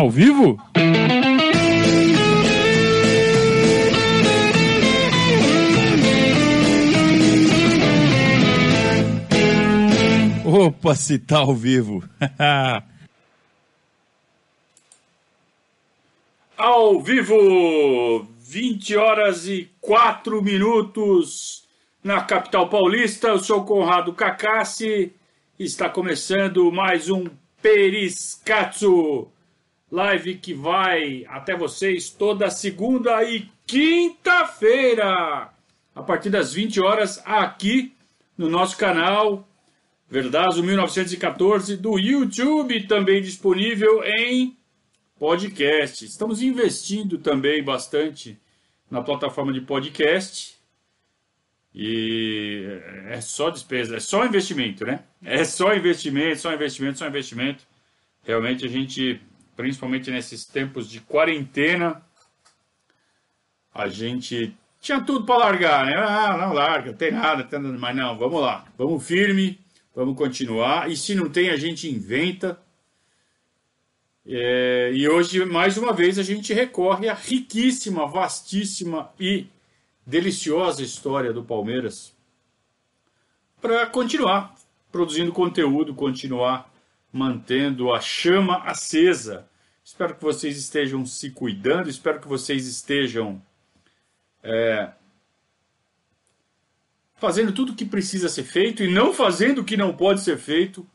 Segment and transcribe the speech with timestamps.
[0.00, 0.56] Ao vivo?
[10.44, 12.04] Opa, se tá ao vivo.
[16.56, 21.66] ao vivo, 20 horas e 4 minutos
[22.04, 23.26] na capital paulista.
[23.26, 25.12] Eu sou Conrado Cacassi.
[25.58, 27.26] Está começando mais um
[27.60, 29.28] Periscatso
[29.90, 35.50] Live que vai até vocês toda segunda e quinta-feira,
[35.94, 37.94] a partir das 20 horas, aqui
[38.36, 39.48] no nosso canal
[40.10, 44.56] Verdazo 1914 do YouTube, também disponível em
[45.18, 46.04] podcast.
[46.04, 48.38] Estamos investindo também bastante
[48.90, 50.56] na plataforma de podcast.
[51.74, 52.64] E
[53.08, 55.00] é só despesa, é só investimento, né?
[55.22, 57.66] É só investimento, só investimento, só investimento.
[58.22, 59.20] Realmente a gente
[59.58, 62.00] principalmente nesses tempos de quarentena,
[63.74, 65.96] a gente tinha tudo para largar, né?
[65.96, 69.58] Ah, não larga, tem nada, tem nada, mas não, vamos lá, vamos firme,
[69.92, 70.88] vamos continuar.
[70.88, 72.56] E se não tem, a gente inventa.
[74.24, 79.48] É, e hoje, mais uma vez, a gente recorre à riquíssima, vastíssima e
[80.06, 82.14] deliciosa história do Palmeiras
[83.60, 84.54] para continuar
[84.92, 86.67] produzindo conteúdo, continuar
[87.12, 89.48] mantendo a chama acesa.
[89.84, 93.42] Espero que vocês estejam se cuidando, espero que vocês estejam
[94.42, 94.90] é,
[97.16, 100.38] fazendo tudo o que precisa ser feito e não fazendo o que não pode ser
[100.38, 100.86] feito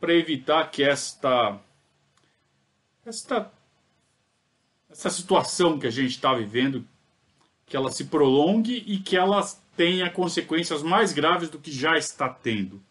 [0.00, 1.58] para evitar que esta,
[3.04, 3.50] esta,
[4.90, 6.86] essa situação que a gente está vivendo,
[7.66, 9.42] que ela se prolongue e que ela
[9.76, 12.82] tenha consequências mais graves do que já está tendo.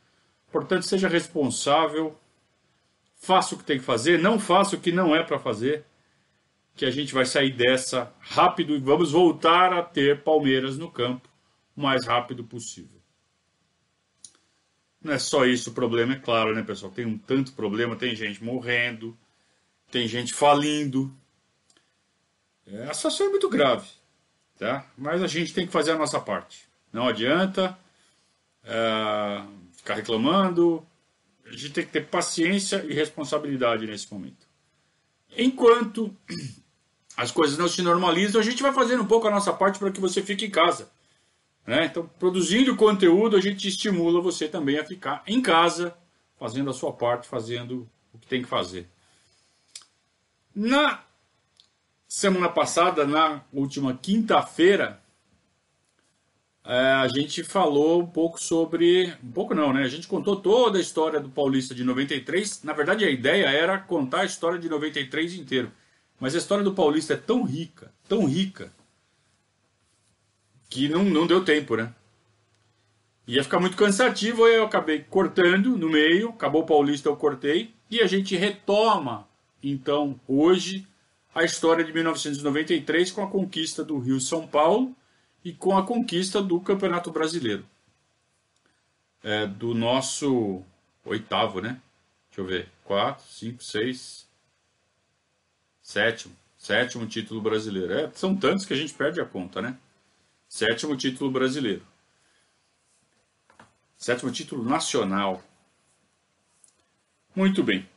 [0.52, 2.18] Portanto, seja responsável
[3.18, 5.86] faça o que tem que fazer, não faça o que não é para fazer,
[6.76, 11.28] que a gente vai sair dessa rápido e vamos voltar a ter Palmeiras no campo
[11.76, 13.02] o mais rápido possível.
[15.02, 16.92] Não é só isso o problema, é claro, né, pessoal?
[16.92, 19.18] Tem um tanto problema, tem gente morrendo,
[19.92, 21.14] tem gente falindo.
[22.66, 23.88] É, a situação é muito grave,
[24.58, 24.86] tá?
[24.98, 26.68] Mas a gente tem que fazer a nossa parte.
[26.92, 27.78] Não adianta
[28.64, 30.86] é, ficar reclamando,
[31.48, 34.48] a gente tem que ter paciência e responsabilidade nesse momento.
[35.36, 36.16] Enquanto
[37.16, 39.92] as coisas não se normalizam, a gente vai fazendo um pouco a nossa parte para
[39.92, 40.90] que você fique em casa.
[41.66, 41.86] Né?
[41.86, 45.96] Então, produzindo conteúdo, a gente estimula você também a ficar em casa,
[46.40, 48.88] fazendo a sua parte, fazendo o que tem que fazer.
[50.56, 51.04] Na
[52.08, 55.02] semana passada, na última quinta-feira,
[56.70, 59.14] a gente falou um pouco sobre.
[59.24, 59.84] Um pouco não, né?
[59.84, 62.62] A gente contou toda a história do Paulista de 93.
[62.64, 65.72] Na verdade, a ideia era contar a história de 93 inteiro.
[66.20, 68.74] Mas a história do Paulista é tão rica, tão rica,
[70.70, 71.94] que não, não deu tempo, né?
[73.26, 78.02] Ia ficar muito cansativo, eu acabei cortando no meio, acabou o Paulista, eu cortei, e
[78.02, 79.28] a gente retoma,
[79.62, 80.88] então, hoje,
[81.34, 84.96] a história de 1993 com a conquista do Rio São Paulo
[85.44, 87.66] e com a conquista do Campeonato Brasileiro.
[89.24, 90.64] É, do nosso
[91.04, 91.82] oitavo, né?
[92.30, 92.70] Deixa eu ver.
[92.84, 94.28] Quatro, cinco, seis.
[95.82, 96.36] Sétimo.
[96.58, 97.94] Sétimo título brasileiro.
[97.94, 99.78] É, são tantos que a gente perde a conta, né?
[100.48, 101.86] Sétimo título brasileiro.
[103.98, 105.44] Sétimo título nacional.
[107.36, 107.88] Muito bem.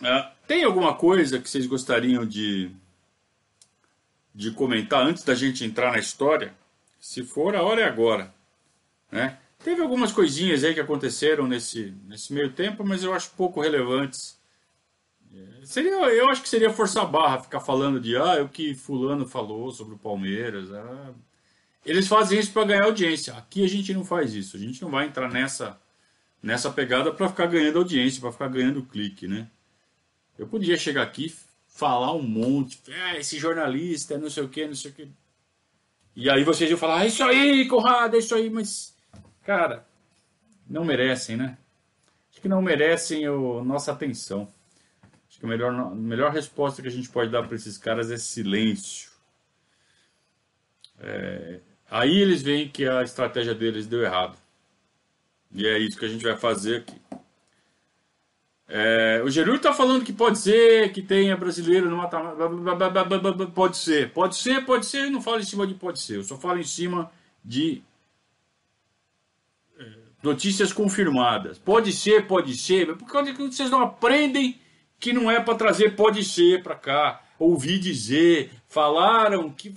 [0.00, 2.70] Uh, tem alguma coisa que vocês gostariam de
[4.34, 6.54] de comentar antes da gente entrar na história,
[6.98, 8.32] se for, a hora é agora.
[9.10, 9.38] Né?
[9.62, 14.38] Teve algumas coisinhas aí que aconteceram nesse, nesse meio tempo, mas eu acho pouco relevantes.
[15.34, 18.74] É, seria, eu acho que seria forçar a barra ficar falando de ah, o que
[18.74, 20.72] fulano falou sobre o Palmeiras.
[20.72, 21.12] Ah.
[21.84, 23.34] Eles fazem isso para ganhar audiência.
[23.34, 24.56] Aqui a gente não faz isso.
[24.56, 25.80] A gente não vai entrar nessa,
[26.42, 29.48] nessa pegada para ficar ganhando audiência, para ficar ganhando clique, né?
[30.38, 31.34] Eu podia chegar aqui
[31.72, 32.80] falar um monte.
[32.92, 35.08] Ah, esse jornalista, não sei o que, não sei o que.
[36.14, 38.94] E aí vocês iam falar, ah, é isso aí, Conrado, é isso aí, mas,
[39.42, 39.86] cara,
[40.68, 41.56] não merecem, né?
[42.30, 44.46] Acho que não merecem o, nossa atenção.
[45.28, 48.10] Acho que a melhor, a melhor resposta que a gente pode dar para esses caras
[48.10, 49.10] é silêncio.
[51.00, 51.60] É,
[51.90, 54.36] aí eles veem que a estratégia deles deu errado.
[55.50, 57.00] E é isso que a gente vai fazer aqui.
[58.74, 62.18] É, o Gerúlio está falando que pode ser, que tenha brasileiro no mata
[63.54, 65.04] Pode ser, pode ser, pode ser.
[65.04, 67.12] Eu não falo em cima de pode ser, eu só falo em cima
[67.44, 67.82] de
[69.78, 69.84] é,
[70.22, 71.58] notícias confirmadas.
[71.58, 72.96] Pode ser, pode ser.
[72.96, 74.58] Por que vocês não aprendem
[74.98, 79.74] que não é para trazer pode ser para cá, ouvir dizer, falaram que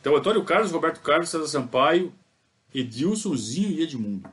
[0.00, 2.12] Então Antônio Carlos, Roberto Carlos, César Sampaio,
[2.74, 4.28] Edilson, Zinho e Edmundo.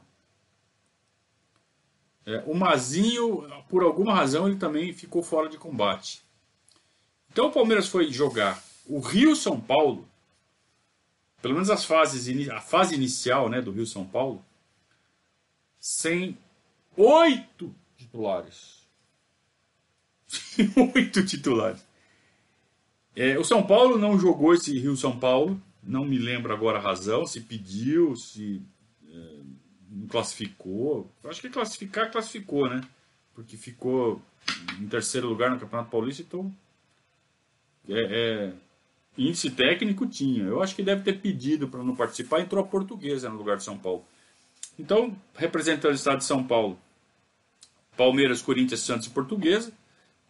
[2.25, 6.21] É, o Mazinho, por alguma razão, ele também ficou fora de combate.
[7.31, 10.08] Então o Palmeiras foi jogar o Rio São Paulo
[11.41, 14.43] pelo menos as fases, a fase inicial né, do Rio São Paulo,
[15.79, 16.37] sem
[16.95, 18.87] oito titulares.
[20.95, 21.85] oito titulares.
[23.15, 26.81] É, o São Paulo não jogou esse Rio São Paulo, não me lembro agora a
[26.81, 28.61] razão, se pediu, se
[29.07, 29.39] é,
[29.89, 31.09] não classificou.
[31.23, 32.81] Acho que classificar, classificou, né?
[33.33, 34.21] Porque ficou
[34.79, 36.53] em terceiro lugar no Campeonato Paulista, então
[37.87, 38.53] é, é
[39.27, 40.43] índice técnico tinha.
[40.43, 43.63] Eu acho que deve ter pedido para não participar, entrou a portuguesa no lugar de
[43.63, 44.05] São Paulo.
[44.77, 46.79] Então, representando o estado de São Paulo,
[47.97, 49.73] Palmeiras, Corinthians, Santos e Portuguesa.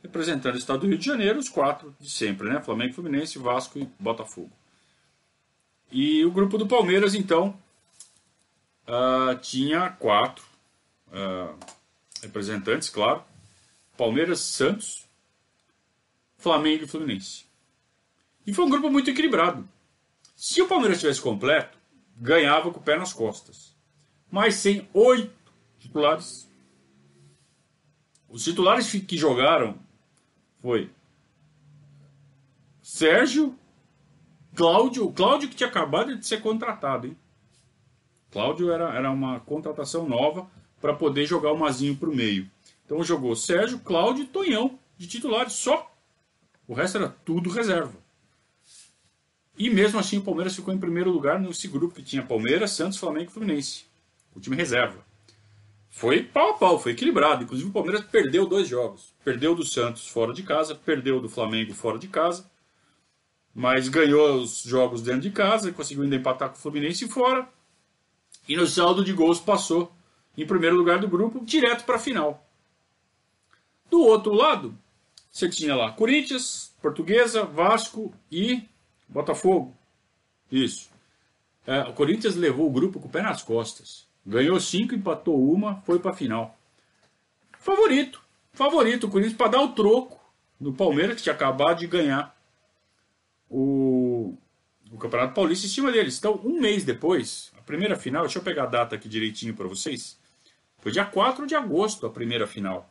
[0.02, 2.62] Representando o estado do Rio de Janeiro, os quatro de sempre, né?
[2.62, 4.50] Flamengo, Fluminense, Vasco e Botafogo.
[5.92, 7.56] E o grupo do Palmeiras, então,
[8.88, 10.44] uh, tinha quatro
[11.10, 11.54] uh,
[12.24, 13.24] representantes, claro.
[13.98, 15.06] Palmeiras, Santos,
[16.38, 17.49] Flamengo e Fluminense.
[18.50, 19.70] E foi um grupo muito equilibrado.
[20.36, 21.78] Se o Palmeiras estivesse completo,
[22.18, 23.78] ganhava com o pé nas costas.
[24.32, 26.52] Mas sem oito titulares.
[28.28, 29.78] Os titulares que jogaram
[30.58, 30.90] foi
[32.82, 33.56] Sérgio,
[34.56, 37.16] Cláudio, o Cláudio que tinha acabado de ser contratado, hein?
[38.32, 40.50] Cláudio era, era uma contratação nova
[40.82, 42.50] para poder jogar o Mazinho para o meio.
[42.84, 45.96] Então jogou Sérgio, Cláudio e Tonhão de titulares só.
[46.68, 48.09] O resto era tudo reserva.
[49.60, 52.98] E mesmo assim o Palmeiras ficou em primeiro lugar nesse grupo que tinha Palmeiras, Santos,
[52.98, 53.84] Flamengo e Fluminense.
[54.34, 55.06] O time reserva.
[55.90, 57.44] Foi pau a pau, foi equilibrado.
[57.44, 59.14] Inclusive o Palmeiras perdeu dois jogos.
[59.22, 62.50] Perdeu do Santos fora de casa, perdeu do Flamengo fora de casa.
[63.54, 67.46] Mas ganhou os jogos dentro de casa, conseguiu ainda empatar com o Fluminense fora.
[68.48, 69.92] E no saldo de gols passou
[70.38, 72.48] em primeiro lugar do grupo, direto para a final.
[73.90, 74.74] Do outro lado,
[75.30, 78.64] você tinha lá Corinthians, Portuguesa, Vasco e
[79.10, 79.76] Botafogo.
[80.52, 80.90] Isso.
[81.66, 84.08] É, o Corinthians levou o grupo com o pé nas costas.
[84.26, 86.58] Ganhou cinco, empatou uma, foi para a final.
[87.58, 88.22] Favorito.
[88.54, 90.20] Favorito o Corinthians para dar o troco
[90.60, 92.36] no Palmeiras, que tinha acabado de ganhar
[93.50, 94.36] o,
[94.92, 96.18] o Campeonato Paulista em cima deles.
[96.18, 99.68] Então, um mês depois, a primeira final, deixa eu pegar a data aqui direitinho para
[99.68, 100.20] vocês.
[100.80, 102.90] Foi dia 4 de agosto a primeira final.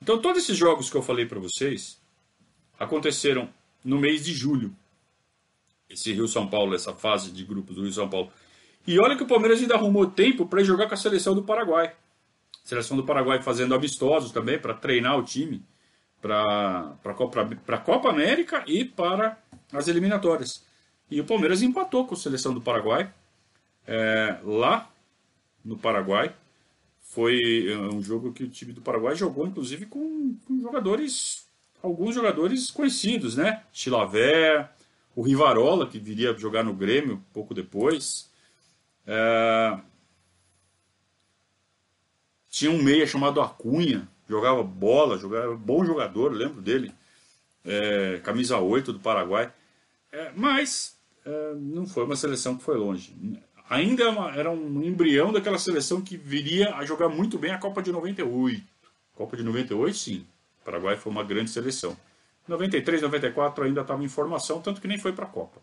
[0.00, 2.00] Então, todos esses jogos que eu falei para vocês
[2.78, 3.48] aconteceram
[3.84, 4.74] no mês de julho
[5.92, 8.30] esse Rio São Paulo, essa fase de grupos do Rio São Paulo.
[8.86, 11.94] E olha que o Palmeiras ainda arrumou tempo para jogar com a seleção do Paraguai.
[12.64, 15.64] seleção do Paraguai fazendo amistosos também para treinar o time
[16.20, 19.38] para a Copa, América e para
[19.72, 20.64] as eliminatórias.
[21.10, 23.12] E o Palmeiras empatou com a seleção do Paraguai
[23.86, 24.88] é, lá
[25.64, 26.34] no Paraguai.
[27.00, 31.46] foi é, um jogo que o time do Paraguai jogou, inclusive, com, com jogadores,
[31.82, 33.64] alguns jogadores conhecidos, né?
[33.72, 34.70] Chilaver,
[35.14, 38.30] o Rivarola, que viria jogar no Grêmio pouco depois.
[39.06, 39.78] É...
[42.48, 46.92] Tinha um meia chamado Acunha, jogava bola, jogava bom jogador, lembro dele.
[47.64, 49.52] É, camisa 8 do Paraguai.
[50.10, 53.14] É, mas é, não foi uma seleção que foi longe.
[53.70, 57.82] Ainda é era um embrião daquela seleção que viria a jogar muito bem a Copa
[57.82, 58.62] de 98.
[59.14, 60.26] Copa de 98, sim.
[60.60, 61.96] O Paraguai foi uma grande seleção.
[62.46, 65.60] 93, 94 ainda estava em formação, tanto que nem foi para a Copa.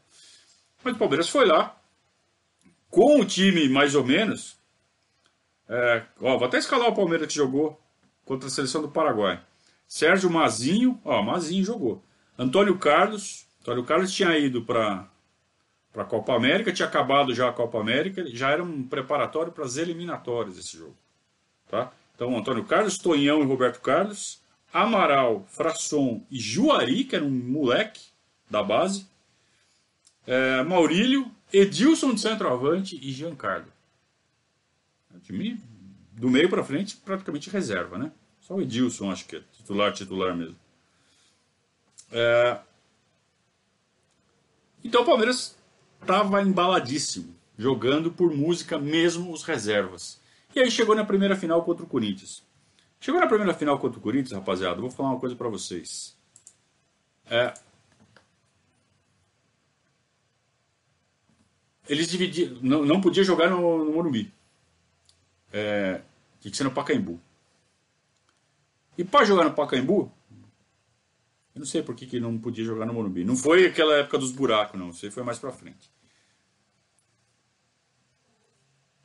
[0.84, 1.78] Mas o Palmeiras foi lá,
[2.90, 4.58] com o time mais ou menos.
[5.68, 7.80] É, ó, vou até escalar o Palmeiras que jogou
[8.26, 9.42] contra a seleção do Paraguai.
[9.88, 12.04] Sérgio Mazinho, ó, Mazinho jogou.
[12.38, 15.08] Antônio Carlos, Antônio Carlos tinha ido para
[15.92, 19.66] para a Copa América, tinha acabado já a Copa América, já era um preparatório para
[19.66, 20.96] as eliminatórias esse jogo.
[21.68, 21.92] Tá?
[22.16, 24.42] Então, Antônio Carlos, Tonhão e Roberto Carlos,
[24.74, 28.02] Amaral, Frasson e Juari, que era um moleque
[28.50, 29.08] da base,
[30.26, 33.72] é, Maurílio, Edilson de centroavante e Giancarlo.
[35.16, 35.60] O time
[36.14, 38.12] do meio para frente praticamente reserva, né?
[38.42, 40.56] Só o Edilson acho que é titular, titular mesmo.
[42.12, 42.60] É...
[44.84, 45.58] Então o Palmeiras
[46.02, 50.20] estava embaladíssimo, jogando por música mesmo os reservas.
[50.56, 52.44] E aí chegou na primeira final contra o Corinthians.
[53.00, 56.18] Chegou na primeira final contra o Corinthians, rapaziada, vou falar uma coisa para vocês.
[57.26, 57.54] É,
[61.90, 64.32] eles dividiam, não, não podia jogar no, no Morumbi.
[65.52, 66.02] É,
[66.40, 67.20] tinha que ser no Pacaembu.
[68.96, 70.12] E para jogar no Pacaembu,
[71.56, 73.24] eu não sei por que, que não podia jogar no Morumbi.
[73.24, 74.90] Não foi aquela época dos buracos, não.
[74.90, 75.90] Isso aí foi mais para frente.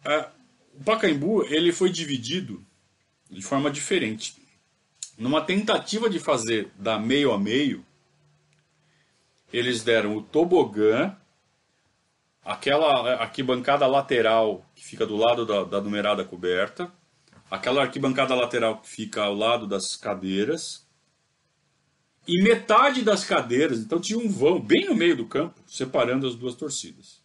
[0.05, 0.29] É,
[0.75, 2.65] o Pacaembu ele foi dividido
[3.35, 4.37] de forma diferente.
[5.19, 7.85] Numa tentativa de fazer da meio a meio,
[9.53, 11.17] eles deram o tobogã,
[12.45, 16.91] aquela arquibancada lateral que fica do lado da, da numerada coberta,
[17.51, 20.85] aquela arquibancada lateral que fica ao lado das cadeiras,
[22.27, 26.35] e metade das cadeiras, então tinha um vão bem no meio do campo, separando as
[26.35, 27.23] duas torcidas.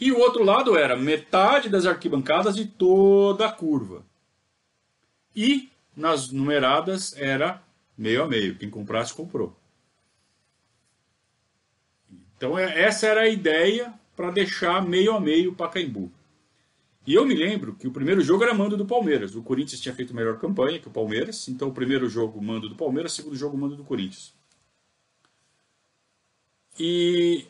[0.00, 4.02] E o outro lado era metade das arquibancadas de toda a curva.
[5.34, 7.62] E nas numeradas era
[7.96, 9.56] meio a meio, quem comprasse comprou.
[12.36, 16.10] Então é, essa era a ideia para deixar meio a meio o Pacaembu.
[17.06, 19.34] E eu me lembro que o primeiro jogo era mando do Palmeiras.
[19.34, 22.76] O Corinthians tinha feito melhor campanha que o Palmeiras, então o primeiro jogo mando do
[22.76, 24.32] Palmeiras, segundo jogo mando do Corinthians.
[26.78, 27.46] E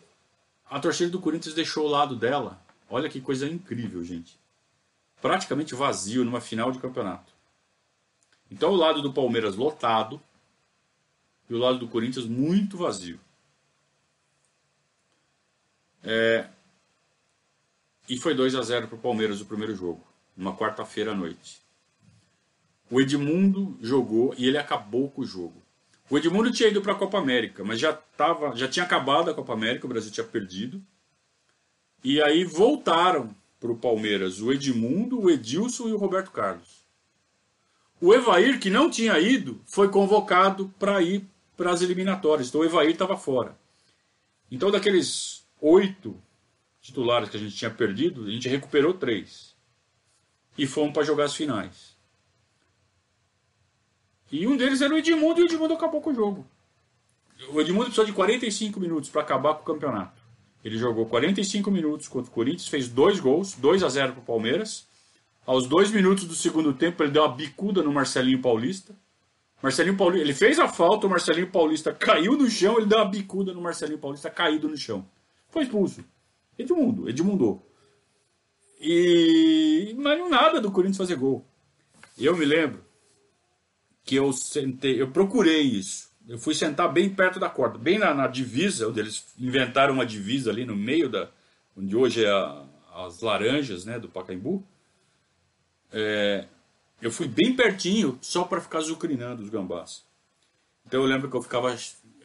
[0.69, 2.61] a torcida do Corinthians deixou o lado dela.
[2.89, 4.39] Olha que coisa incrível, gente.
[5.21, 7.30] Praticamente vazio numa final de campeonato.
[8.51, 10.21] Então o lado do Palmeiras lotado
[11.49, 13.21] e o lado do Corinthians muito vazio.
[16.03, 16.49] É,
[18.09, 20.05] e foi 2 a 0 para o Palmeiras o primeiro jogo,
[20.37, 21.61] numa quarta-feira à noite.
[22.91, 25.63] O Edmundo jogou e ele acabou com o jogo.
[26.11, 29.35] O Edmundo tinha ido para a Copa América, mas já, tava, já tinha acabado a
[29.35, 30.83] Copa América, o Brasil tinha perdido.
[32.03, 36.80] E aí voltaram para o Palmeiras o Edmundo, o Edilson e o Roberto Carlos.
[38.01, 42.49] O Evair, que não tinha ido, foi convocado para ir para as eliminatórias.
[42.49, 43.59] Então o Evair estava fora.
[44.51, 46.17] Então daqueles oito
[46.81, 49.55] titulares que a gente tinha perdido, a gente recuperou três.
[50.57, 51.97] E fomos para jogar as finais.
[54.33, 56.47] E um deles era o Edmundo e o Edmundo acabou com o jogo.
[57.53, 60.21] O Edmundo precisou de 45 minutos para acabar com o campeonato.
[60.65, 64.25] Ele jogou 45 minutos contra o Corinthians, fez dois gols, 2 a 0 para o
[64.25, 64.87] Palmeiras.
[65.51, 68.95] Aos dois minutos do segundo tempo, ele deu uma bicuda no Marcelinho Paulista.
[69.61, 73.11] Marcelinho Paulista, ele fez a falta, o Marcelinho Paulista caiu no chão, ele deu uma
[73.11, 75.05] bicuda no Marcelinho Paulista caído no chão.
[75.49, 76.05] Foi expulso.
[76.57, 77.61] Edmundo, Edmundo.
[78.81, 81.45] E mas não nada do Corinthians fazer gol.
[82.17, 82.85] Eu me lembro
[84.05, 86.11] que eu sentei, eu procurei isso.
[86.29, 90.07] Eu fui sentar bem perto da corda, bem na, na divisa, onde eles inventaram uma
[90.07, 91.29] divisa ali no meio da,
[91.77, 92.65] onde hoje é a,
[92.95, 94.65] as laranjas, né, do Pacaembu.
[95.93, 96.47] É,
[97.01, 100.05] eu fui bem pertinho só para ficar zucrinando os gambás.
[100.87, 101.77] Então eu lembro que eu ficava,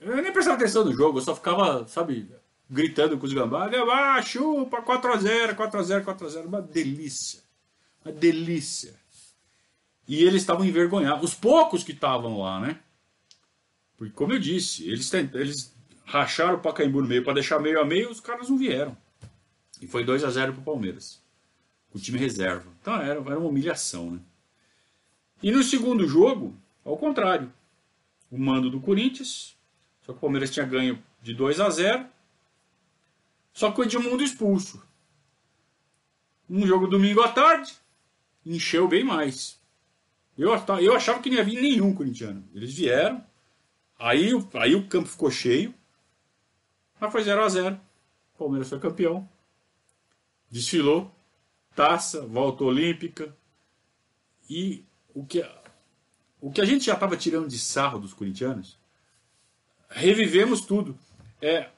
[0.01, 2.29] eu nem prestava atenção no jogo, eu só ficava, sabe,
[2.69, 7.41] gritando com os gambás, ah, chupa, 4x0, 4x0, 4x0, uma delícia,
[8.03, 8.93] uma delícia.
[10.07, 12.79] E eles estavam envergonhados, os poucos que estavam lá, né?
[13.97, 15.73] Porque, como eu disse, eles, eles
[16.05, 18.95] racharam o Pacaembu no meio para deixar meio a meio, os caras não vieram.
[19.81, 20.65] E foi 2 a 0 para o
[21.95, 22.71] Palmeiras, o time reserva.
[22.81, 24.19] Então era, era uma humilhação, né?
[25.41, 27.51] E no segundo jogo, ao contrário.
[28.29, 29.55] O mando do Corinthians,
[30.01, 32.05] só que o Palmeiras tinha ganho de 2 a 0.
[33.53, 34.83] Só que o Edmundo expulso.
[36.49, 37.73] Um jogo domingo à tarde,
[38.45, 39.59] encheu bem mais.
[40.37, 40.49] Eu,
[40.81, 42.43] eu achava que não ia vir nenhum corintiano.
[42.53, 43.23] Eles vieram,
[43.97, 45.73] aí, aí o campo ficou cheio,
[46.99, 47.79] mas foi 0 a 0
[48.37, 49.27] Palmeiras foi campeão.
[50.51, 51.15] Desfilou,
[51.75, 53.35] taça, volta olímpica.
[54.49, 55.45] E o que,
[56.39, 58.77] o que a gente já estava tirando de sarro dos corintianos,
[59.89, 60.97] revivemos tudo.
[61.41, 61.69] É,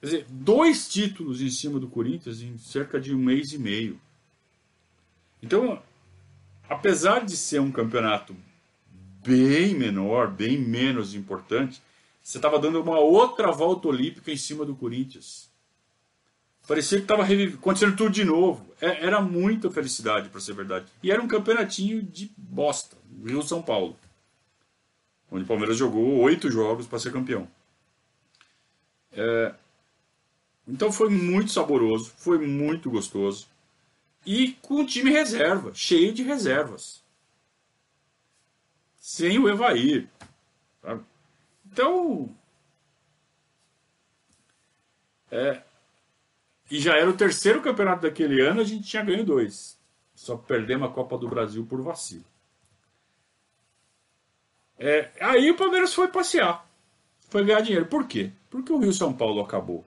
[0.00, 4.00] quer dizer, dois títulos em cima do Corinthians em cerca de um mês e meio.
[5.42, 5.82] Então,
[6.68, 8.36] apesar de ser um campeonato
[9.24, 11.82] bem menor, bem menos importante,
[12.22, 15.49] você estava dando uma outra volta olímpica em cima do Corinthians.
[16.70, 18.64] Parecia que estava acontecendo tudo de novo.
[18.80, 20.86] É, era muita felicidade, para ser verdade.
[21.02, 22.96] E era um campeonatinho de bosta.
[23.26, 23.98] Rio-São Paulo.
[25.32, 27.48] Onde o Palmeiras jogou oito jogos para ser campeão.
[29.10, 29.52] É,
[30.64, 33.48] então foi muito saboroso, foi muito gostoso.
[34.24, 37.02] E com o time reserva, cheio de reservas.
[38.96, 40.08] Sem o Evair.
[40.80, 41.02] Sabe?
[41.66, 42.32] Então.
[45.32, 45.64] É,
[46.70, 49.78] e já era o terceiro campeonato daquele ano, a gente tinha ganho dois.
[50.14, 52.24] Só perdemos a Copa do Brasil por vacilo.
[54.78, 56.66] É, aí o Palmeiras foi passear.
[57.28, 57.86] Foi ganhar dinheiro.
[57.86, 58.30] Por quê?
[58.48, 59.84] Porque o Rio São Paulo acabou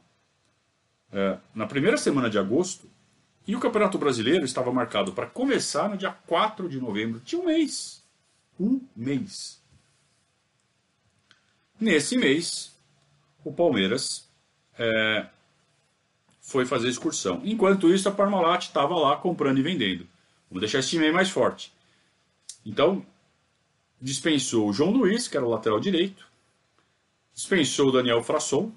[1.12, 2.90] é, na primeira semana de agosto
[3.46, 7.20] e o Campeonato Brasileiro estava marcado para começar no dia 4 de novembro.
[7.20, 8.04] Tinha um mês.
[8.60, 9.62] Um mês.
[11.80, 12.76] Nesse mês,
[13.44, 14.30] o Palmeiras
[14.78, 15.28] é,
[16.54, 17.42] foi fazer excursão.
[17.44, 20.08] Enquanto isso, a Parmalat estava lá comprando e vendendo.
[20.48, 21.74] Vamos deixar esse time aí mais forte.
[22.64, 23.04] Então,
[24.00, 26.28] dispensou o João Luiz, que era o lateral direito,
[27.34, 28.72] dispensou o Daniel Frasson,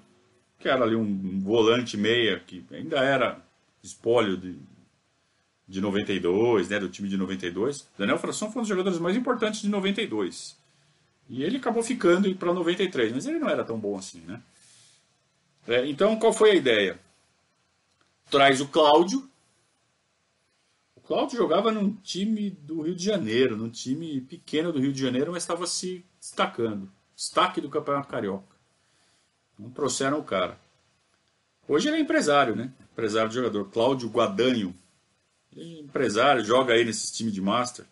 [0.59, 3.39] que era ali um volante meia, que ainda era
[3.83, 4.55] espólio de,
[5.67, 7.87] de 92, né, do time de 92.
[7.95, 10.57] Daniel Frasson foi um dos jogadores mais importantes de 92.
[11.29, 14.41] E ele acabou ficando para 93, mas ele não era tão bom assim, né?
[15.67, 17.06] É, então, qual foi a ideia?
[18.29, 19.29] Traz o Cláudio,
[21.07, 25.31] Cláudio jogava num time do Rio de Janeiro, num time pequeno do Rio de Janeiro,
[25.31, 26.91] mas estava se destacando.
[27.15, 28.57] Destaque do Campeonato Carioca.
[29.57, 30.59] Não trouxeram o cara.
[31.65, 32.73] Hoje ele é empresário, né?
[32.91, 33.69] Empresário de jogador.
[33.69, 34.75] Cláudio Guadanho.
[35.55, 37.85] É empresário, joga aí nesses times de Master.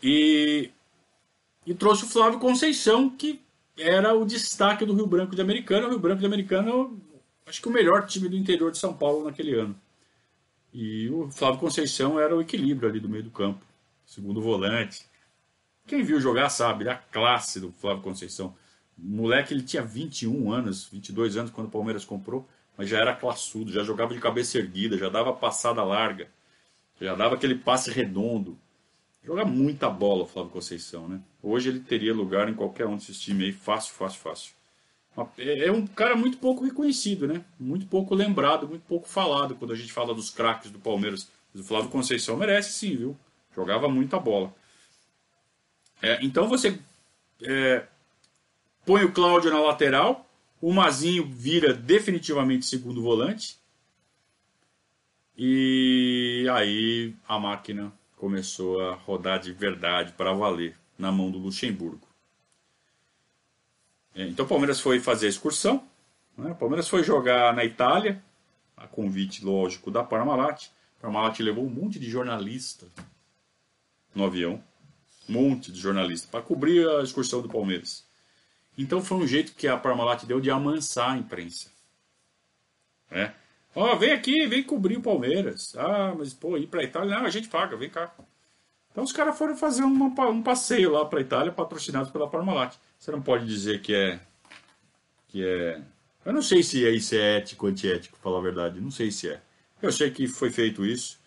[0.00, 0.70] E,
[1.66, 3.40] e trouxe o Flávio Conceição, que
[3.76, 5.88] era o destaque do Rio Branco de Americana.
[5.88, 6.70] O Rio Branco de Americana,
[7.50, 9.76] acho que o melhor time do interior de São Paulo naquele ano.
[10.72, 13.64] E o Flávio Conceição era o equilíbrio ali do meio do campo,
[14.06, 15.04] segundo volante.
[15.86, 18.54] Quem viu jogar sabe da classe do Flávio Conceição.
[18.96, 23.16] O moleque ele tinha 21 anos, 22 anos quando o Palmeiras comprou, mas já era
[23.16, 26.28] classudo, já jogava de cabeça erguida, já dava passada larga,
[27.00, 28.56] já dava aquele passe redondo.
[29.24, 31.20] Joga muita bola o Flávio Conceição, né?
[31.42, 34.59] Hoje ele teria lugar em qualquer um desses times aí, fácil, fácil, fácil.
[35.36, 37.44] É, é um cara muito pouco reconhecido, né?
[37.58, 41.28] Muito pouco lembrado, muito pouco falado quando a gente fala dos craques do Palmeiras.
[41.54, 43.16] o Flávio Conceição merece sim, viu?
[43.54, 44.54] Jogava muita bola.
[46.02, 46.78] É, então você
[47.42, 47.84] é,
[48.86, 50.26] põe o Cláudio na lateral,
[50.60, 53.58] o Mazinho vira definitivamente segundo volante.
[55.36, 62.09] E aí a máquina começou a rodar de verdade para valer na mão do Luxemburgo.
[64.20, 65.82] É, então o Palmeiras foi fazer a excursão.
[66.36, 66.50] Né?
[66.50, 68.22] O Palmeiras foi jogar na Itália,
[68.76, 70.66] a convite, lógico, da Parmalat.
[70.98, 72.86] A Parmalat levou um monte de jornalista
[74.14, 74.62] no avião.
[75.26, 78.04] Um monte de jornalista para cobrir a excursão do Palmeiras.
[78.76, 81.70] Então foi um jeito que a Parmalat deu de amansar a imprensa.
[83.10, 83.32] É.
[83.74, 85.74] Ó, oh, vem aqui, vem cobrir o Palmeiras.
[85.76, 88.12] Ah, mas pô, ir para Itália, não, a gente paga, vem cá.
[88.90, 92.76] Então os caras foram fazer uma, um passeio lá para Itália, patrocinados pela Parmalat.
[92.98, 94.20] Você não pode dizer que é.
[95.28, 95.80] que é.
[96.24, 98.80] Eu não sei se é isso é ético ou antiético, falar a verdade.
[98.80, 99.40] Não sei se é.
[99.80, 101.18] Eu sei que foi feito isso.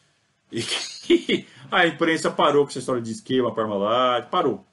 [0.52, 4.30] E que a imprensa parou com essa história de esquema, Parmalat.
[4.30, 4.66] Parou.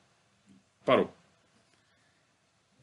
[0.84, 1.10] Parou.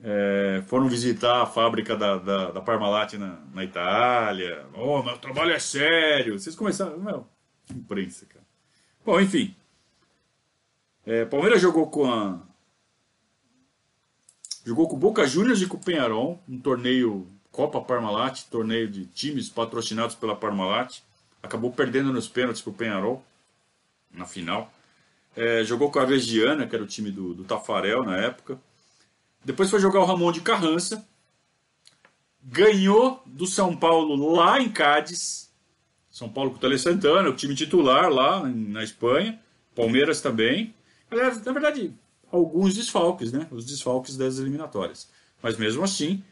[0.01, 4.65] É, foram visitar a fábrica da, da, da Parmalat na, na Itália.
[4.73, 6.39] Oh, meu trabalho é sério.
[6.39, 6.97] Vocês começaram.
[6.97, 7.27] Meu,
[7.75, 8.45] imprensa, cara.
[9.05, 9.55] Bom, enfim.
[11.07, 12.39] É, Palmeiras jogou com a,
[14.67, 19.05] Jogou com o Boca Juniors e com o Penharol, um torneio Copa Parmalat, torneio de
[19.05, 20.99] times patrocinados pela Parmalat.
[21.41, 23.23] Acabou perdendo nos pênaltis para o Penharol
[24.11, 24.69] na final.
[25.37, 28.59] é, jogou com a Regiana, que era o time do, do Tafarel na época.
[29.41, 31.07] Depois foi jogar o Ramon de Carrança.
[32.43, 35.49] Ganhou do São Paulo lá em Cádiz.
[36.11, 39.39] São Paulo com o Tele Santana, o time titular lá na Espanha.
[39.73, 40.75] Palmeiras também.
[41.09, 41.93] Aliás, na verdade,
[42.31, 43.47] alguns desfalques, né?
[43.51, 45.09] Os desfalques das eliminatórias.
[45.41, 46.23] Mas mesmo assim,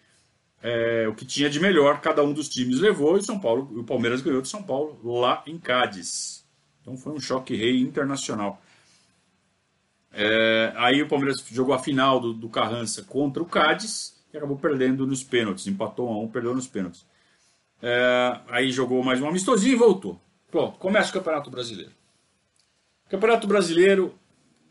[0.61, 3.83] é, o que tinha de melhor cada um dos times levou e São Paulo, o
[3.83, 6.45] Palmeiras ganhou de São Paulo lá em Cádiz.
[6.81, 8.61] Então foi um choque rei internacional.
[10.11, 14.57] É, aí o Palmeiras jogou a final do, do Carrança contra o Cádiz e acabou
[14.57, 15.67] perdendo nos pênaltis.
[15.67, 17.05] Empatou a um, perdeu nos pênaltis.
[17.81, 20.19] É, aí jogou mais um amistosinho e voltou.
[20.49, 21.91] Pronto, começa o Campeonato Brasileiro.
[23.09, 24.15] Campeonato Brasileiro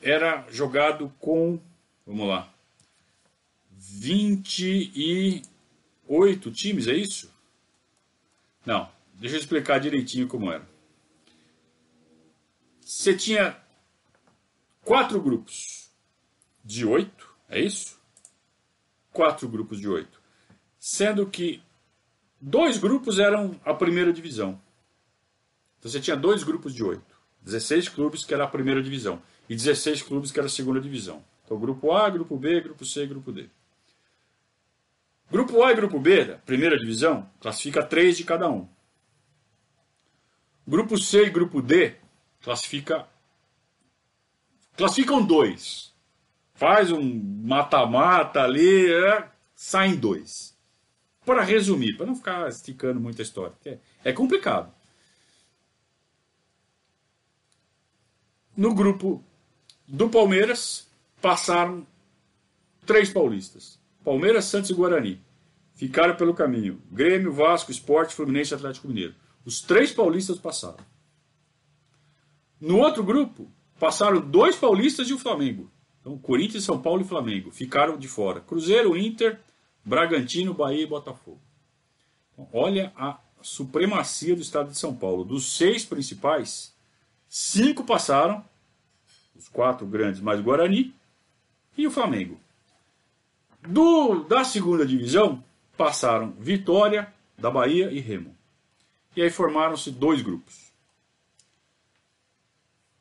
[0.04, 1.58] era jogado com,
[2.06, 2.52] vamos lá,
[3.70, 7.32] 28 times, é isso?
[8.66, 10.68] Não, deixa eu explicar direitinho como era.
[12.82, 13.56] Você tinha
[14.82, 15.90] quatro grupos
[16.62, 17.98] de oito, é isso?
[19.10, 20.20] Quatro grupos de oito.
[20.78, 21.62] Sendo que
[22.38, 24.60] dois grupos eram a primeira divisão.
[25.78, 27.14] Então você tinha dois grupos de oito.
[27.40, 29.22] 16 clubes que era a primeira divisão.
[29.48, 31.22] E 16 clubes que era a segunda divisão.
[31.44, 33.48] Então grupo A, grupo B, grupo C, grupo D.
[35.30, 38.68] Grupo A e grupo B, da primeira divisão, classifica três de cada um.
[40.66, 41.96] Grupo C e grupo D
[42.40, 43.06] classifica
[44.76, 45.92] classificam dois.
[46.54, 47.02] Faz um
[47.44, 50.56] mata-mata ali, é, saem dois.
[51.24, 54.72] Para resumir, para não ficar esticando muita história, é, é complicado.
[58.56, 59.24] No grupo
[59.86, 60.86] do Palmeiras
[61.20, 61.86] passaram
[62.86, 65.20] três paulistas: Palmeiras, Santos e Guarani.
[65.74, 69.14] Ficaram pelo caminho Grêmio, Vasco, Esporte, Fluminense e Atlético Mineiro.
[69.44, 70.84] Os três paulistas passaram.
[72.60, 75.70] No outro grupo, passaram dois paulistas e o Flamengo.
[76.00, 78.40] Então, Corinthians, São Paulo e Flamengo ficaram de fora.
[78.40, 79.40] Cruzeiro, Inter,
[79.84, 81.40] Bragantino, Bahia e Botafogo.
[82.32, 85.24] Então, olha a supremacia do estado de São Paulo.
[85.24, 86.74] Dos seis principais,
[87.28, 88.44] cinco passaram,
[89.34, 90.94] os quatro grandes mais Guarani
[91.76, 92.40] e o Flamengo.
[93.60, 95.42] Do, da segunda divisão,
[95.76, 98.34] passaram Vitória, da Bahia e Remo.
[99.16, 100.72] E aí formaram-se dois grupos.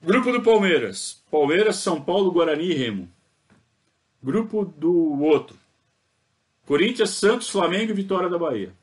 [0.01, 1.23] Grupo do Palmeiras.
[1.29, 3.09] Palmeiras, São Paulo, Guarani e Remo.
[4.21, 5.57] Grupo do outro.
[6.65, 8.73] Corinthians, Santos, Flamengo e Vitória da Bahia.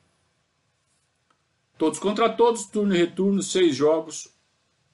[1.78, 4.28] Todos contra todos, turno e retorno, seis jogos.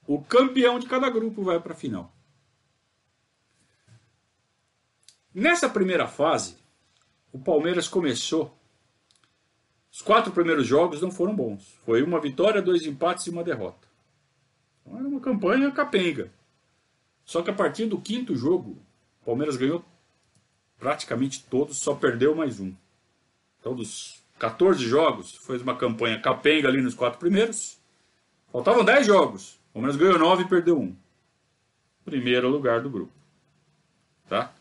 [0.07, 2.13] O campeão de cada grupo vai para a final.
[5.39, 6.57] Nessa primeira fase,
[7.31, 8.57] o Palmeiras começou.
[9.91, 11.77] Os quatro primeiros jogos não foram bons.
[11.85, 13.87] Foi uma vitória, dois empates e uma derrota.
[14.81, 16.31] Então era uma campanha capenga.
[17.23, 18.81] Só que a partir do quinto jogo,
[19.21, 19.85] o Palmeiras ganhou
[20.79, 22.73] praticamente todos, só perdeu mais um.
[23.59, 27.79] Então, dos 14 jogos, foi uma campanha capenga ali nos quatro primeiros.
[28.51, 29.59] Faltavam 10 jogos.
[29.69, 30.95] O Palmeiras ganhou 9 e perdeu um.
[32.03, 33.13] Primeiro lugar do grupo.
[34.27, 34.56] Tá?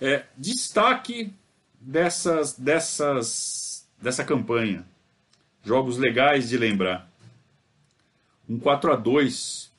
[0.00, 1.32] É, destaque
[1.80, 4.86] dessas, dessas, dessa campanha.
[5.62, 7.10] Jogos legais de lembrar.
[8.48, 9.72] Um 4 a 2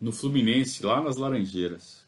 [0.00, 2.04] no Fluminense, lá nas Laranjeiras.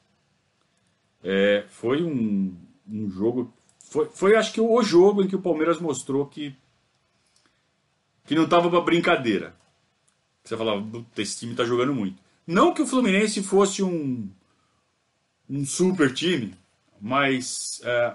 [1.22, 2.54] É, foi um,
[2.88, 3.52] um jogo.
[3.80, 6.54] Foi, foi, acho que, o jogo em que o Palmeiras mostrou que,
[8.26, 9.54] que não estava para brincadeira.
[10.44, 12.22] Você falava, esse time está jogando muito.
[12.46, 14.28] Não que o Fluminense fosse um,
[15.48, 16.54] um super time,
[17.00, 18.14] mas é,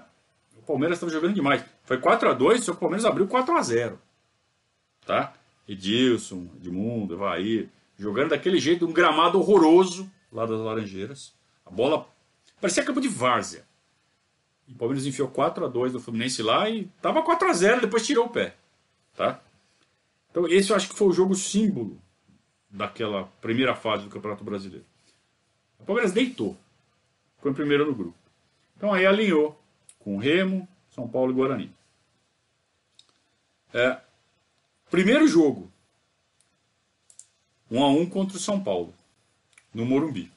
[0.56, 1.64] o Palmeiras estava jogando demais.
[1.84, 3.98] Foi 4 a 2 só que o Palmeiras abriu 4 a 0
[5.04, 5.34] Tá?
[5.66, 7.68] Edilson, Edmundo, Evair
[8.02, 11.34] jogando daquele jeito, um gramado horroroso lá das Laranjeiras.
[11.64, 12.08] A bola
[12.60, 13.64] parecia campo de várzea.
[14.66, 17.80] E o Palmeiras enfiou 4 a 2 do Fluminense lá e tava 4 a 0
[17.80, 18.56] depois tirou o pé.
[19.16, 19.40] Tá?
[20.30, 22.00] Então esse eu acho que foi o jogo símbolo
[22.70, 24.86] daquela primeira fase do Campeonato Brasileiro.
[25.78, 26.56] O Palmeiras deitou.
[27.36, 28.21] Ficou em primeiro no grupo.
[28.82, 29.56] Então aí alinhou
[30.00, 31.72] com Remo, São Paulo e Guarani.
[33.72, 34.00] É,
[34.90, 35.70] primeiro jogo
[37.70, 38.92] 1 a 1 contra o São Paulo,
[39.72, 40.32] no Morumbi.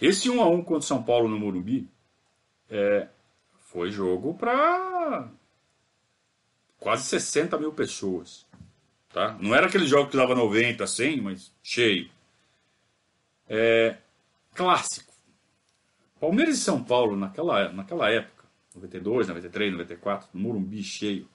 [0.00, 1.88] Esse 1 a 1 contra o São Paulo no Morumbi
[2.68, 3.06] é,
[3.60, 5.28] foi jogo para
[6.80, 8.44] quase 60 mil pessoas.
[9.12, 9.38] Tá?
[9.40, 12.10] Não era aquele jogo que dava 90, 100, mas cheio.
[13.48, 13.98] É,
[14.52, 15.09] clássico.
[16.20, 21.26] Palmeiras e São Paulo, naquela, naquela época, 92, 93, 94, no Morumbi cheio,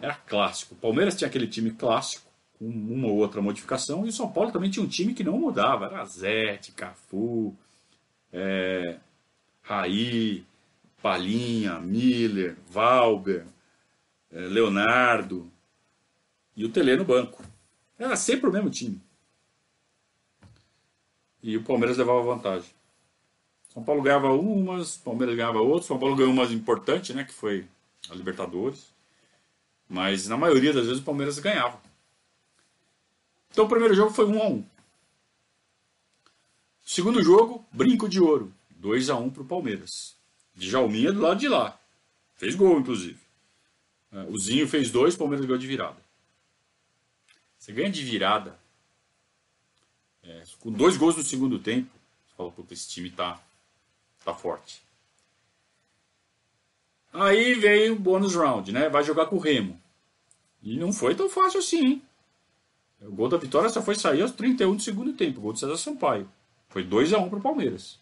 [0.00, 0.74] era clássico.
[0.74, 2.28] O Palmeiras tinha aquele time clássico
[2.58, 5.38] com uma ou outra modificação, e o São Paulo também tinha um time que não
[5.38, 7.56] mudava, era Zete, Cafu,
[8.32, 8.98] é,
[9.62, 10.44] Raí,
[11.00, 13.46] Palinha, Miller, Valber,
[14.32, 15.48] é, Leonardo
[16.56, 17.44] e o Tele no banco.
[17.96, 19.00] Era sempre o mesmo time.
[21.40, 22.70] E o Palmeiras levava vantagem.
[23.78, 25.86] São Paulo ganhava umas, Palmeiras ganhava outras.
[25.86, 27.22] São Paulo ganhou umas importante, né?
[27.22, 27.64] Que foi
[28.10, 28.88] a Libertadores.
[29.88, 31.80] Mas na maioria das vezes o Palmeiras ganhava.
[33.52, 34.66] Então o primeiro jogo foi 1 a 1
[36.84, 38.52] Segundo jogo, brinco de ouro.
[38.70, 40.16] 2 a 1 para o Palmeiras.
[40.56, 41.78] Djalminha do lado de lá.
[42.34, 43.20] Fez gol, inclusive.
[44.10, 46.02] É, o Zinho fez dois, o Palmeiras ganhou de virada.
[47.56, 48.58] Você ganha de virada.
[50.24, 51.90] É, com dois gols no segundo tempo.
[52.26, 53.40] Você fala, puta, esse time tá,
[54.28, 54.82] tá forte.
[57.12, 58.88] Aí veio o bônus round, né?
[58.88, 59.80] Vai jogar com o Remo.
[60.62, 62.02] E não foi tão fácil assim, hein?
[63.00, 65.38] O gol da vitória só foi sair aos 31 do segundo tempo.
[65.38, 66.28] O gol do César Sampaio.
[66.68, 67.98] Foi 2 a 1 para o Palmeiras.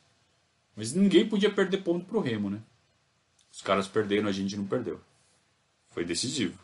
[0.74, 2.60] Mas ninguém podia perder ponto para o Remo, né?
[3.52, 5.00] Os caras perderam, a gente não perdeu.
[5.90, 6.58] Foi decisivo.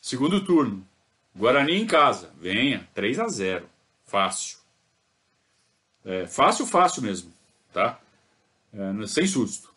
[0.00, 0.86] Segundo turno.
[1.34, 2.32] Guarani em casa.
[2.38, 2.88] Venha.
[2.94, 3.68] 3 a 0
[4.04, 4.58] Fácil.
[6.04, 7.32] É, fácil, fácil mesmo.
[7.72, 8.00] Tá?
[8.76, 9.74] É, sem susto.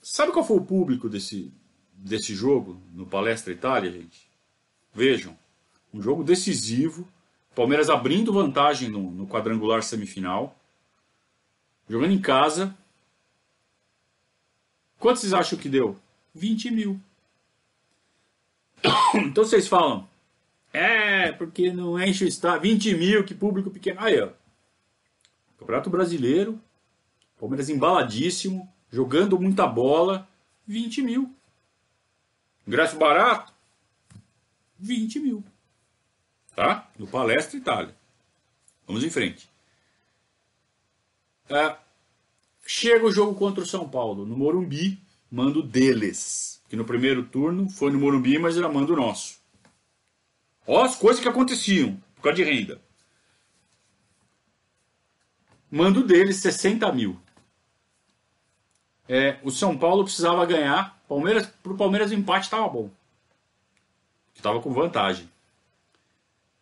[0.00, 1.52] Sabe qual foi o público desse,
[1.92, 4.30] desse jogo no Palestra Itália, gente?
[4.92, 5.36] Vejam.
[5.92, 7.08] Um jogo decisivo
[7.54, 10.58] Palmeiras abrindo vantagem no, no quadrangular semifinal.
[11.88, 12.76] Jogando em casa.
[14.98, 15.96] Quanto vocês acham que deu?
[16.34, 17.00] 20 mil.
[19.14, 20.08] Então vocês falam,
[20.72, 22.62] é, porque não enche o estádio.
[22.62, 24.00] 20 mil, que público pequeno.
[24.00, 24.30] Aí, ó.
[25.64, 26.60] Campeonato Brasileiro,
[27.38, 30.28] Palmeiras embaladíssimo, jogando muita bola,
[30.66, 31.34] 20 mil.
[32.66, 33.52] Ingresso barato,
[34.78, 35.44] 20 mil
[36.54, 36.88] tá?
[36.98, 37.94] No Palestra Itália.
[38.86, 39.48] Vamos em frente.
[41.48, 41.76] É,
[42.66, 45.00] chega o jogo contra o São Paulo, no Morumbi,
[45.30, 46.62] mando deles.
[46.68, 49.38] Que no primeiro turno foi no Morumbi, mas era mando nosso.
[50.66, 52.80] Ó as coisas que aconteciam por causa de renda.
[55.74, 57.20] Mando deles 60 mil.
[59.08, 61.02] É, o São Paulo precisava ganhar.
[61.08, 62.88] Palmeiras, para o Palmeiras o empate estava bom.
[64.36, 65.28] Estava com vantagem.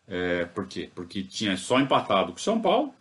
[0.07, 0.89] É, por quê?
[0.95, 2.91] Porque tinha só empatado com o São Paulo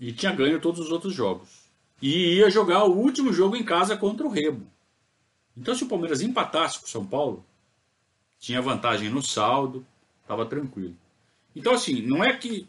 [0.00, 1.70] e tinha ganho todos os outros jogos.
[2.02, 4.68] E ia jogar o último jogo em casa contra o Remo.
[5.56, 7.46] Então, se o Palmeiras empatasse com o São Paulo,
[8.40, 9.86] tinha vantagem no saldo,
[10.22, 10.96] estava tranquilo.
[11.54, 12.68] Então, assim, não é que,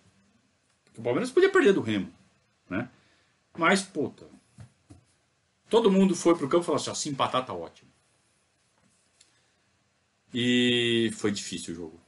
[1.01, 2.13] o Palmeiras podia perder do Remo,
[2.69, 2.87] né?
[3.57, 4.27] Mas, puta,
[5.69, 7.89] todo mundo foi pro campo e falou assim: ó, se empatar tá ótimo.
[10.33, 12.01] E foi difícil o jogo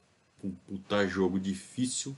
[0.44, 2.16] um puta jogo difícil.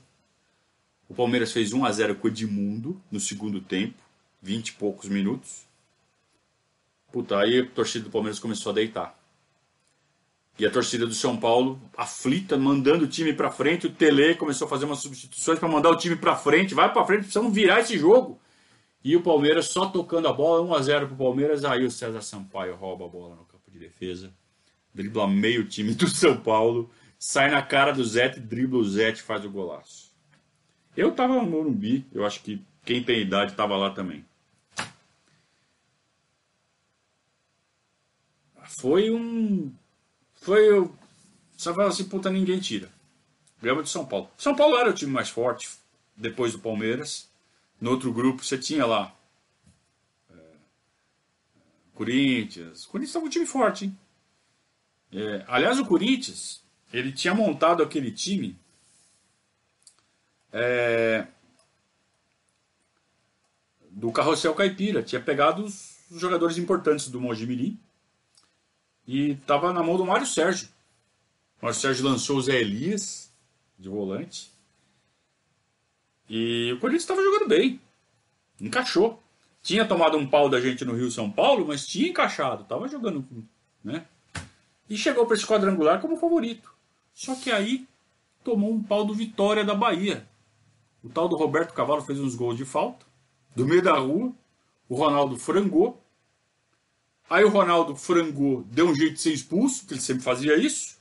[1.08, 3.96] O Palmeiras fez 1 a 0 com o Edmundo no segundo tempo,
[4.42, 5.64] 20 e poucos minutos.
[7.12, 9.15] Puta, aí a torcida do Palmeiras começou a deitar.
[10.58, 13.86] E a torcida do São Paulo, aflita, mandando o time para frente.
[13.86, 16.74] O Tele começou a fazer umas substituições para mandar o time para frente.
[16.74, 18.40] Vai para frente, precisamos virar esse jogo.
[19.04, 21.64] E o Palmeiras só tocando a bola, 1 a 0 pro Palmeiras.
[21.64, 24.32] Aí o César Sampaio rouba a bola no campo de defesa.
[24.94, 29.44] Dribla meio time do São Paulo sai na cara do Zete, dribla o Zete faz
[29.44, 30.14] o golaço.
[30.96, 34.24] Eu tava no Morumbi, eu acho que quem tem idade tava lá também.
[38.80, 39.72] Foi um.
[40.46, 40.88] Foi.
[41.56, 42.88] Você fala assim, puta, ninguém tira.
[43.60, 44.30] Grama de São Paulo.
[44.38, 45.68] São Paulo era o time mais forte
[46.16, 47.28] depois do Palmeiras.
[47.80, 49.12] No outro grupo você tinha lá.
[50.30, 50.34] É,
[51.96, 52.84] Corinthians.
[52.84, 53.98] O Corinthians estava um time forte, hein?
[55.12, 58.56] É, aliás, o Corinthians ele tinha montado aquele time
[60.52, 61.26] é,
[63.90, 65.02] do Carrossel Caipira.
[65.02, 67.80] Tinha pegado os, jogadores importantes do Mojimirim
[69.06, 70.68] e estava na mão do Mário Sérgio.
[71.60, 73.32] O Mário Sérgio lançou o Zé Elias
[73.78, 74.50] de volante.
[76.28, 77.80] E o Corinthians estava jogando bem.
[78.60, 79.22] Encaixou.
[79.62, 82.62] Tinha tomado um pau da gente no Rio São Paulo, mas tinha encaixado.
[82.62, 83.26] Estava jogando.
[83.82, 84.06] Né?
[84.88, 86.72] E chegou para esse quadrangular como favorito.
[87.14, 87.86] Só que aí
[88.44, 90.26] tomou um pau do Vitória da Bahia.
[91.02, 93.06] O tal do Roberto Cavalo fez uns gols de falta,
[93.54, 94.32] do meio da rua.
[94.88, 96.02] O Ronaldo frangou.
[97.28, 100.96] Aí o Ronaldo frangou, deu um jeito de ser expulso, porque ele sempre fazia isso.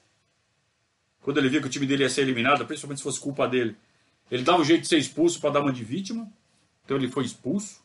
[1.22, 3.76] Quando ele via que o time dele ia ser eliminado, principalmente se fosse culpa dele,
[4.32, 6.28] ele dava um jeito de ser expulso para dar uma de vítima.
[6.84, 7.80] Então ele foi expulso.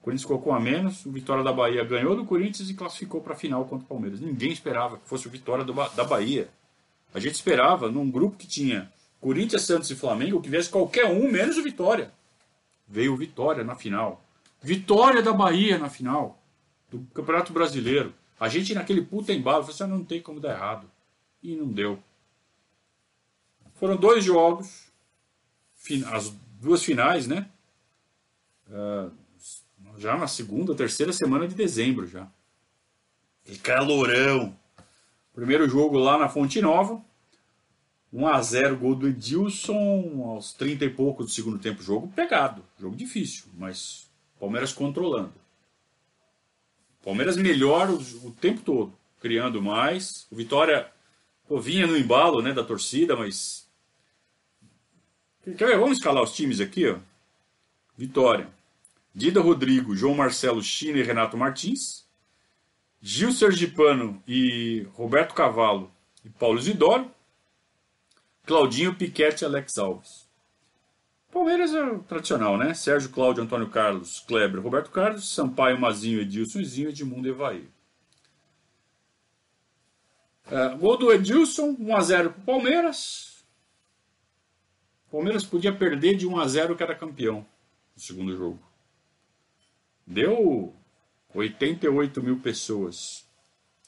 [0.00, 1.04] O Corinthians colocou a menos.
[1.06, 4.20] O Vitória da Bahia ganhou do Corinthians e classificou para a final contra o Palmeiras.
[4.20, 6.48] Ninguém esperava que fosse o Vitória da Bahia.
[7.14, 11.30] A gente esperava, num grupo que tinha Corinthians, Santos e Flamengo, que viesse qualquer um,
[11.30, 12.12] menos o Vitória.
[12.88, 14.24] Veio o Vitória na final.
[14.62, 16.39] Vitória da Bahia na final
[16.90, 18.14] do Campeonato Brasileiro.
[18.38, 20.90] A gente naquele puta embalo, falou assim, ah, não tem como dar errado.
[21.42, 22.02] E não deu.
[23.74, 24.86] Foram dois jogos,
[26.12, 27.48] as duas finais, né?
[28.68, 29.10] Uh,
[29.98, 32.28] já na segunda, terceira semana de dezembro já.
[33.46, 34.56] E calorão.
[35.34, 37.02] Primeiro jogo lá na Fonte Nova.
[38.12, 41.82] 1 a 0 gol do Edilson aos 30 e pouco do segundo tempo.
[41.82, 45.39] Jogo pegado, jogo difícil, mas Palmeiras controlando.
[47.04, 50.26] Palmeiras melhor o, o tempo todo, criando mais.
[50.30, 50.90] O Vitória
[51.48, 53.68] pô, vinha no embalo né, da torcida, mas.
[55.42, 55.78] Quer ver?
[55.78, 56.98] Vamos escalar os times aqui, ó.
[57.96, 58.48] Vitória.
[59.14, 62.06] Dida Rodrigo, João Marcelo China e Renato Martins.
[63.02, 65.90] Gil Sergipano e Roberto Cavalo
[66.24, 67.10] e Paulo Zidoro.
[68.46, 70.29] Claudinho Piquete e Alex Alves.
[71.32, 72.74] Palmeiras é o tradicional, né?
[72.74, 77.68] Sérgio, Cláudio, Antônio Carlos, Kleber, Roberto Carlos, Sampaio, Mazinho, Edilson, Zinho, Edmundo e Evaí.
[80.50, 83.44] É, gol do Edilson, 1x0 para o Palmeiras.
[85.10, 87.46] Palmeiras podia perder de 1x0 que era campeão
[87.94, 88.60] no segundo jogo.
[90.04, 90.74] Deu
[91.32, 93.24] 88 mil pessoas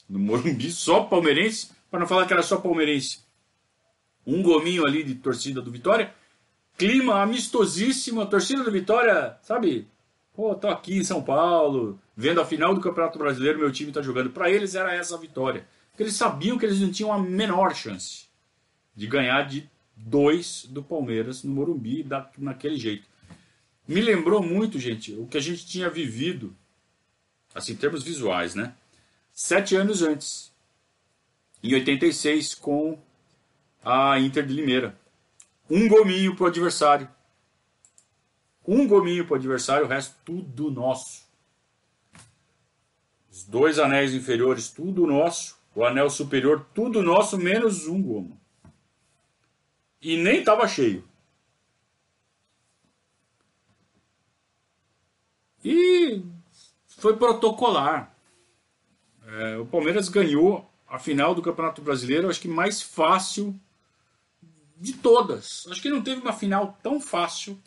[0.07, 3.19] no Morumbi, só palmeirense, para não falar que era só palmeirense.
[4.25, 6.13] Um gominho ali de torcida do Vitória
[6.77, 9.87] clima amistosíssimo, a torcida do Vitória, sabe?
[10.33, 14.01] Pô, tô aqui em São Paulo, vendo a final do Campeonato Brasileiro, meu time tá
[14.01, 14.31] jogando.
[14.31, 15.67] Para eles era essa a vitória.
[15.91, 18.25] Porque eles sabiam que eles não tinham a menor chance
[18.95, 23.07] de ganhar de dois do Palmeiras no Morumbi da, naquele jeito.
[23.87, 26.55] Me lembrou muito, gente, o que a gente tinha vivido,
[27.53, 28.73] assim, em termos visuais, né?
[29.31, 30.51] Sete anos antes,
[31.61, 32.97] em 86, com
[33.83, 34.97] a Inter de Limeira.
[35.69, 37.09] Um gominho pro adversário.
[38.65, 41.23] Um gominho pro adversário, o resto tudo nosso.
[43.31, 45.57] Os dois anéis inferiores, tudo nosso.
[45.75, 48.39] O anel superior, tudo nosso, menos um gomo.
[50.01, 51.03] E nem estava cheio.
[55.63, 56.21] E
[56.87, 58.13] foi protocolar.
[59.25, 63.59] É, o Palmeiras ganhou a final do Campeonato Brasileiro, acho que mais fácil
[64.83, 65.65] de todas.
[65.71, 67.57] Acho que não teve uma final tão fácil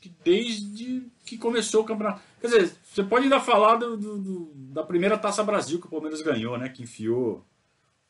[0.00, 2.22] que desde que começou o campeonato.
[2.40, 5.90] Quer dizer, você pode ainda falar do, do, do, da primeira Taça Brasil que o
[5.90, 6.70] Palmeiras ganhou, né?
[6.70, 7.44] Que enfiou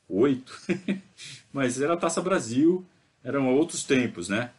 [0.08, 0.56] oito.
[1.52, 2.86] Mas era a Taça Brasil,
[3.24, 4.52] eram outros tempos, né?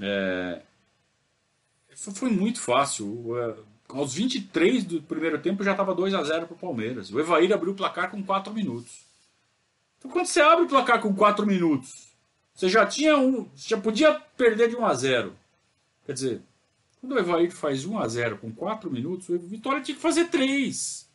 [0.00, 0.62] É...
[1.94, 3.36] Foi muito fácil.
[3.38, 3.54] É,
[3.88, 7.10] aos 23 do primeiro tempo já estava 2 a 0 para o Palmeiras.
[7.10, 9.04] O Evair abriu o placar com 4 minutos.
[9.98, 12.03] Então quando você abre o placar com 4 minutos
[12.54, 13.48] você já tinha um.
[13.56, 15.36] já podia perder de 1 a 0
[16.06, 16.42] Quer dizer,
[17.00, 20.26] quando o Evair faz 1 a 0 com 4 minutos, o Vitória tinha que fazer
[20.26, 20.76] 3.
[20.76, 21.06] Você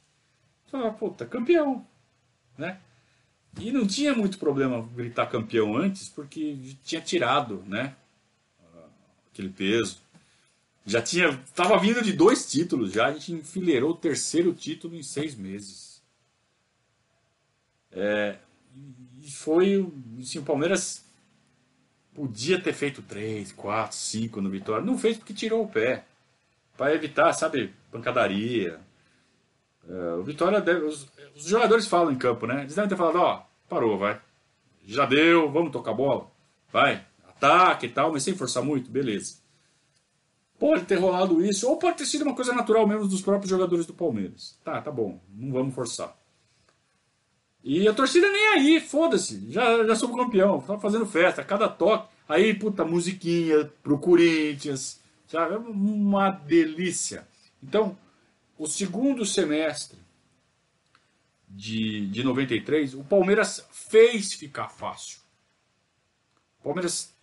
[0.72, 1.86] fala, pô, tá campeão.
[2.58, 2.80] Né?
[3.60, 7.96] E não tinha muito problema gritar campeão antes, porque tinha tirado né,
[9.32, 10.02] aquele peso.
[10.86, 11.30] Já tinha.
[11.30, 16.02] Estava vindo de dois títulos já, a gente enfileirou o terceiro título em seis meses.
[17.92, 18.38] É,
[19.22, 19.92] e foi.
[20.20, 21.06] Assim, o Palmeiras
[22.14, 24.86] Podia ter feito 3, 4, 5 no Vitória.
[24.86, 26.06] Não fez porque tirou o pé.
[26.78, 28.80] Para evitar, sabe, pancadaria.
[29.88, 32.62] É, o Vitória deve, os, os, jogadores falam em campo, né?
[32.62, 34.20] Eles devem ter falado, ó, parou, vai.
[34.86, 36.30] Já deu, vamos tocar bola.
[36.72, 39.40] Vai, ataque e tal, mas sem forçar muito, beleza.
[40.60, 43.86] Pode ter rolado isso, ou pode ter sido uma coisa natural mesmo dos próprios jogadores
[43.86, 44.60] do Palmeiras.
[44.64, 46.19] Tá, tá bom, não vamos forçar.
[47.64, 52.08] E a torcida nem aí, foda-se, já, já sou campeão, tá fazendo festa, cada toque.
[52.28, 55.56] Aí, puta, musiquinha pro Corinthians, sabe?
[55.56, 57.28] É uma delícia.
[57.62, 57.98] Então,
[58.58, 59.98] o segundo semestre
[61.50, 65.20] de, de 93, o Palmeiras fez ficar fácil.
[66.60, 67.14] O Palmeiras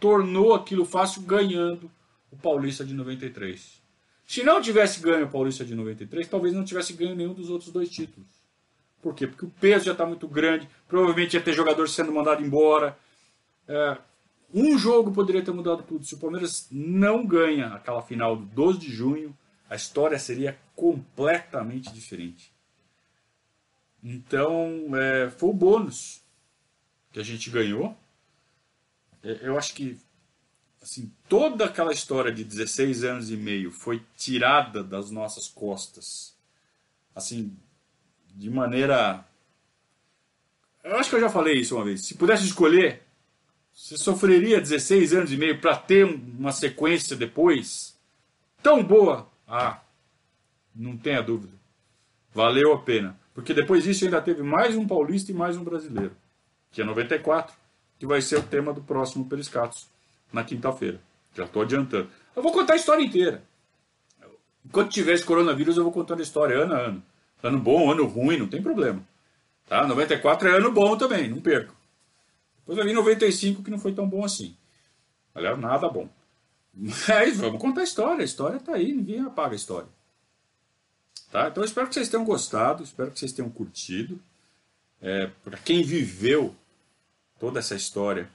[0.00, 1.90] tornou aquilo fácil ganhando
[2.30, 3.82] o Paulista de 93.
[4.26, 7.70] Se não tivesse ganho o Paulista de 93, talvez não tivesse ganho nenhum dos outros
[7.70, 8.43] dois títulos.
[9.04, 9.26] Por quê?
[9.26, 12.98] Porque o peso já está muito grande, provavelmente ia ter jogador sendo mandado embora.
[13.68, 13.98] É,
[14.54, 16.06] um jogo poderia ter mudado tudo.
[16.06, 19.36] Se o Palmeiras não ganha aquela final do 12 de junho,
[19.68, 22.50] a história seria completamente diferente.
[24.02, 26.22] Então, é, foi o bônus
[27.12, 27.94] que a gente ganhou.
[29.22, 30.00] É, eu acho que
[30.80, 36.34] assim, toda aquela história de 16 anos e meio foi tirada das nossas costas.
[37.14, 37.54] Assim,
[38.34, 39.24] de maneira.
[40.82, 42.04] Eu acho que eu já falei isso uma vez.
[42.04, 43.02] Se pudesse escolher,
[43.72, 47.98] Você sofreria 16 anos e meio para ter uma sequência depois
[48.62, 49.28] tão boa?
[49.48, 49.80] Ah,
[50.74, 51.52] não tenha dúvida.
[52.32, 53.18] Valeu a pena.
[53.34, 56.16] Porque depois disso ainda teve mais um paulista e mais um brasileiro,
[56.70, 57.52] que é 94,
[57.98, 59.88] que vai ser o tema do próximo Periscatos,
[60.32, 61.00] na quinta-feira.
[61.34, 62.08] Já estou adiantando.
[62.36, 63.42] Eu vou contar a história inteira.
[64.64, 67.02] Enquanto tiver esse coronavírus, eu vou contando a história ano a ano.
[67.44, 69.06] Ano bom, ano ruim, não tem problema.
[69.66, 69.86] Tá?
[69.86, 71.76] 94 é ano bom também, não perco.
[72.66, 74.56] Depois vir 95, que não foi tão bom assim.
[75.34, 76.08] Aliás, nada bom.
[76.72, 78.22] Mas vamos contar a história.
[78.22, 79.88] A história está aí, ninguém apaga a história.
[81.30, 81.48] Tá?
[81.48, 84.18] Então espero que vocês tenham gostado, espero que vocês tenham curtido.
[85.02, 86.56] É, Para quem viveu
[87.38, 88.26] toda essa história,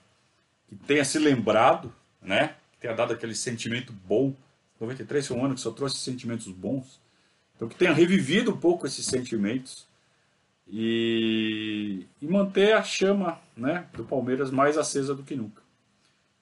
[0.67, 1.91] que tenha se lembrado,
[2.21, 2.55] né?
[2.73, 4.35] que tenha dado aquele sentimento bom.
[4.79, 6.99] 93 foi um ano que só trouxe sentimentos bons.
[7.59, 9.85] Então que tenha revivido um pouco esses sentimentos
[10.65, 15.61] e, e manter a chama né, do Palmeiras mais acesa do que nunca.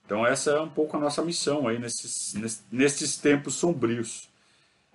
[0.05, 2.36] Então essa é um pouco a nossa missão aí nesses,
[2.72, 4.30] nesses tempos sombrios.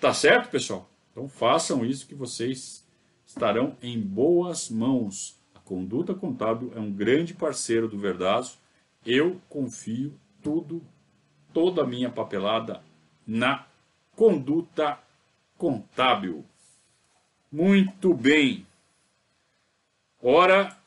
[0.00, 0.88] Tá certo, pessoal?
[1.10, 2.86] Então façam isso que vocês
[3.26, 5.36] estarão em boas mãos.
[5.52, 8.56] A conduta contábil é um grande parceiro do Verdazo.
[9.04, 10.80] Eu confio tudo,
[11.52, 12.84] toda a minha papelada
[13.26, 13.66] na
[14.14, 14.96] conduta
[15.58, 16.44] contábil.
[17.50, 18.64] Muito bem.
[20.22, 20.78] Hora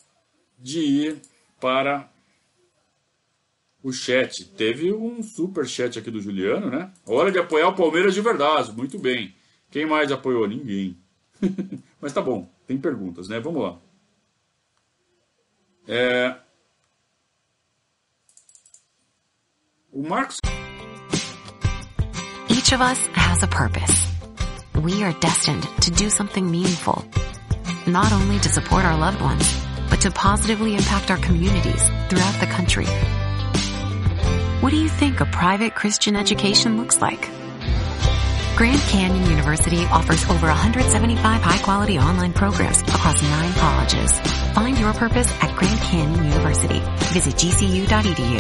[0.58, 1.22] de ir
[1.60, 2.10] para
[3.84, 4.46] o chat.
[4.46, 6.92] Teve um super chat aqui do Juliano, né?
[7.06, 8.72] Hora de apoiar o Palmeiras de verdade.
[8.72, 9.36] Muito bem.
[9.72, 10.48] Quem mais apoiou?
[10.48, 10.98] Ninguém.
[12.02, 13.40] Mas tá bom, tem perguntas, né?
[13.40, 13.80] Vamos lá.
[15.88, 16.36] É...
[19.92, 20.38] O Marcos.
[22.50, 24.08] Each of us has a purpose.
[24.84, 27.04] We are destined to do something meaningful.
[27.88, 29.67] Not only to support our loved ones,
[29.98, 32.86] but to positively impact our communities throughout the country.
[34.62, 37.30] What do you think a private Christian education looks like?
[38.56, 44.12] Grand Canyon University offers over 175 high-quality online programs across nine colleges.
[44.54, 46.82] Find your purpose at Grand Canyon University.
[47.14, 48.38] Visit gcu.edu.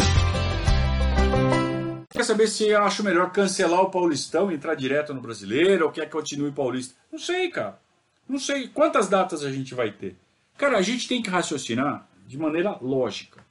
[2.09, 5.91] Quer saber se eu acho melhor cancelar o Paulistão e entrar direto no Brasileiro ou
[5.91, 6.95] quer que continue Paulista?
[7.11, 7.79] Não sei, cara.
[8.27, 8.67] Não sei.
[8.67, 10.15] Quantas datas a gente vai ter?
[10.57, 13.45] Cara, a gente tem que raciocinar de maneira lógica.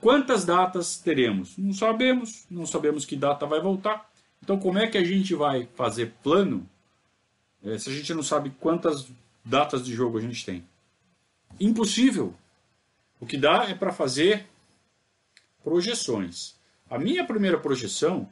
[0.00, 1.56] Quantas datas teremos?
[1.58, 4.10] Não sabemos, não sabemos que data vai voltar.
[4.42, 6.68] Então, como é que a gente vai fazer plano
[7.64, 9.10] é, se a gente não sabe quantas
[9.44, 10.64] datas de jogo a gente tem?
[11.58, 12.34] Impossível.
[13.18, 14.46] O que dá é para fazer
[15.62, 16.54] projeções.
[16.90, 18.30] A minha primeira projeção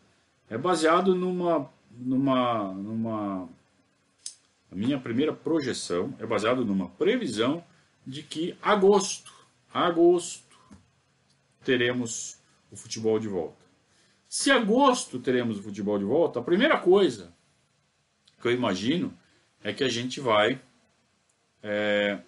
[0.51, 3.49] é baseado numa numa numa
[4.70, 7.64] a minha primeira projeção é baseado numa previsão
[8.07, 9.32] de que agosto,
[9.72, 10.57] agosto
[11.64, 12.38] teremos
[12.70, 13.62] o futebol de volta.
[14.28, 17.32] Se agosto teremos o futebol de volta, a primeira coisa
[18.40, 19.16] que eu imagino
[19.62, 20.61] é que a gente vai
[21.62, 22.18] é,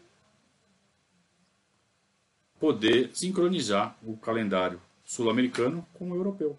[2.60, 6.58] poder sincronizar o calendário sul-americano com o europeu.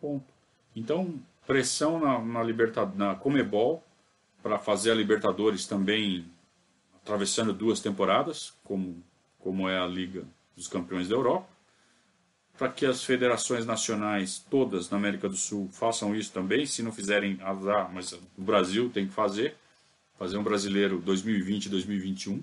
[0.00, 0.32] Ponto.
[0.74, 3.82] Então, pressão na, na, Libertad na Comebol
[4.42, 6.24] para fazer a Libertadores também
[7.02, 9.02] atravessando duas temporadas, como,
[9.38, 10.24] como é a Liga
[10.56, 11.48] dos Campeões da Europa,
[12.56, 16.92] para que as federações nacionais todas na América do Sul façam isso também, se não
[16.92, 19.56] fizerem azar, mas o Brasil tem que fazer,
[20.18, 22.40] fazer um brasileiro 2020-2021.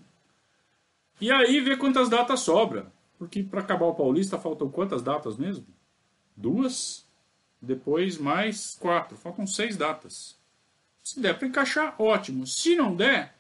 [1.22, 5.66] E aí ver quantas datas sobra, porque para acabar o Paulista faltam quantas datas mesmo?
[6.36, 7.06] Duas?
[7.62, 9.18] Depois mais quatro.
[9.18, 10.38] Faltam seis datas.
[11.04, 12.48] Se der para encaixar, ótimo.
[12.48, 13.36] Se não der,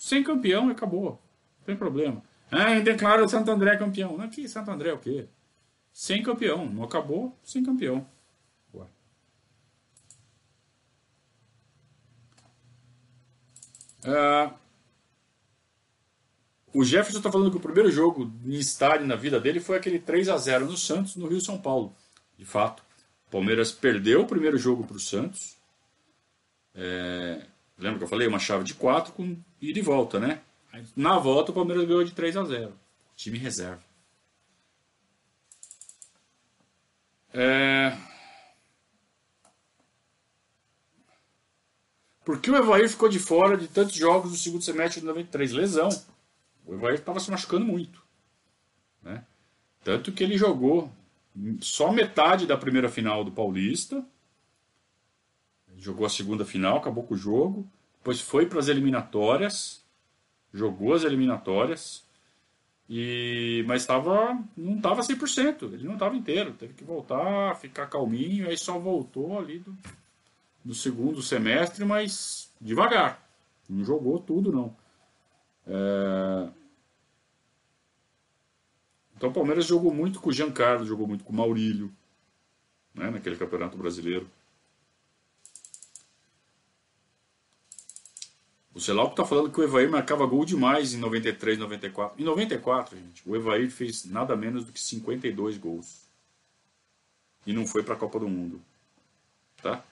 [0.00, 1.22] sem campeão e acabou.
[1.58, 2.22] Não tem problema.
[2.50, 4.18] Ah, declara o Santo André campeão.
[4.18, 5.28] Aqui, Santo André é o quê?
[5.92, 6.64] Sem campeão.
[6.64, 8.08] Não acabou, sem campeão.
[8.72, 8.86] Ué.
[14.02, 14.54] Ah,
[16.72, 19.98] o Jefferson está falando que o primeiro jogo em estádio na vida dele foi aquele
[19.98, 21.94] 3 a 0 no Santos, no Rio São Paulo.
[22.38, 22.82] De fato.
[23.28, 25.58] O Palmeiras perdeu o primeiro jogo para o Santos.
[26.74, 27.44] É,
[27.76, 28.26] lembra que eu falei?
[28.26, 30.40] Uma chave de 4 com e volta, né?
[30.96, 32.72] Na volta o Palmeiras ganhou de 3 a 0
[33.16, 33.82] Time reserva.
[37.32, 37.96] É...
[42.24, 45.52] Por que o Evair ficou de fora de tantos jogos do segundo semestre de 93?
[45.52, 45.88] Lesão.
[46.64, 48.02] O Evair estava se machucando muito.
[49.02, 49.24] Né?
[49.82, 50.90] Tanto que ele jogou
[51.60, 54.04] só metade da primeira final do Paulista.
[55.76, 57.68] Jogou a segunda final, acabou com o jogo.
[58.00, 59.84] Depois foi para as eliminatórias.
[60.52, 62.04] Jogou as eliminatórias.
[62.92, 68.48] E, mas tava, não estava 100%, ele não estava inteiro, teve que voltar, ficar calminho,
[68.48, 69.78] aí só voltou ali do,
[70.64, 73.24] do segundo semestre, mas devagar,
[73.68, 74.76] não jogou tudo não.
[75.68, 76.48] É...
[79.16, 81.92] Então o Palmeiras jogou muito com o Giancarlo, jogou muito com o Maurílio,
[82.92, 84.28] né, naquele campeonato brasileiro.
[88.80, 92.18] O Celauco está falando que o Evair marcava gol demais em 93, 94.
[92.18, 96.08] Em 94, gente, o Evair fez nada menos do que 52 gols.
[97.46, 98.58] E não foi para a Copa do Mundo.
[99.62, 99.84] Tá?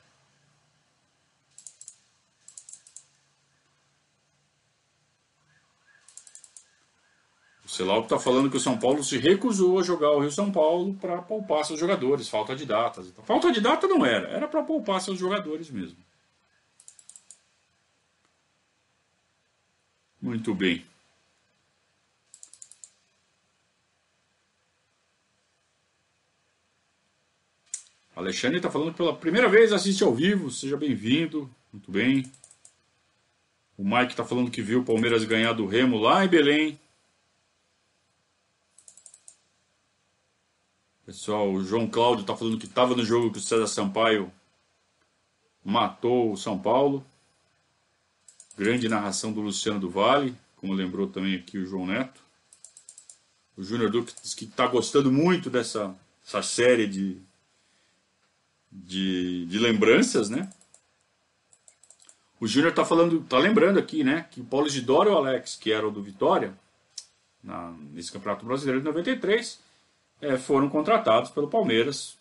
[7.66, 10.50] O Celauco está falando que o São Paulo se recusou a jogar o Rio São
[10.50, 13.12] Paulo para poupar seus jogadores, falta de datas.
[13.22, 16.07] Falta de data não era, era para poupar seus jogadores mesmo.
[20.28, 20.84] Muito bem.
[28.14, 31.50] Alexandre está falando pela primeira vez, assiste ao vivo, seja bem-vindo.
[31.72, 32.30] Muito bem.
[33.78, 36.78] O Mike está falando que viu o Palmeiras ganhar do Remo lá em Belém.
[41.06, 44.30] Pessoal, o João Cláudio está falando que estava no jogo que o César Sampaio
[45.64, 47.02] matou o São Paulo.
[48.58, 52.20] Grande narração do Luciano do Vale, como lembrou também aqui o João Neto.
[53.56, 55.94] O Júnior Duque diz que está gostando muito dessa,
[56.24, 57.16] dessa série de,
[58.70, 60.50] de, de lembranças, né?
[62.40, 65.54] O Júnior está falando, tá lembrando aqui, né, que o Paulo Isidoro e o Alex,
[65.54, 66.52] que eram do Vitória,
[67.42, 69.60] na, nesse Campeonato Brasileiro de 93,
[70.20, 72.18] é, foram contratados pelo Palmeiras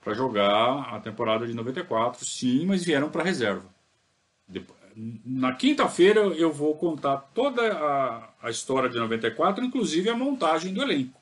[0.00, 3.68] para jogar a temporada de 94, sim, mas vieram para reserva.
[4.96, 10.82] Na quinta-feira eu vou contar toda a, a, história de 94, inclusive a montagem do
[10.82, 11.20] elenco.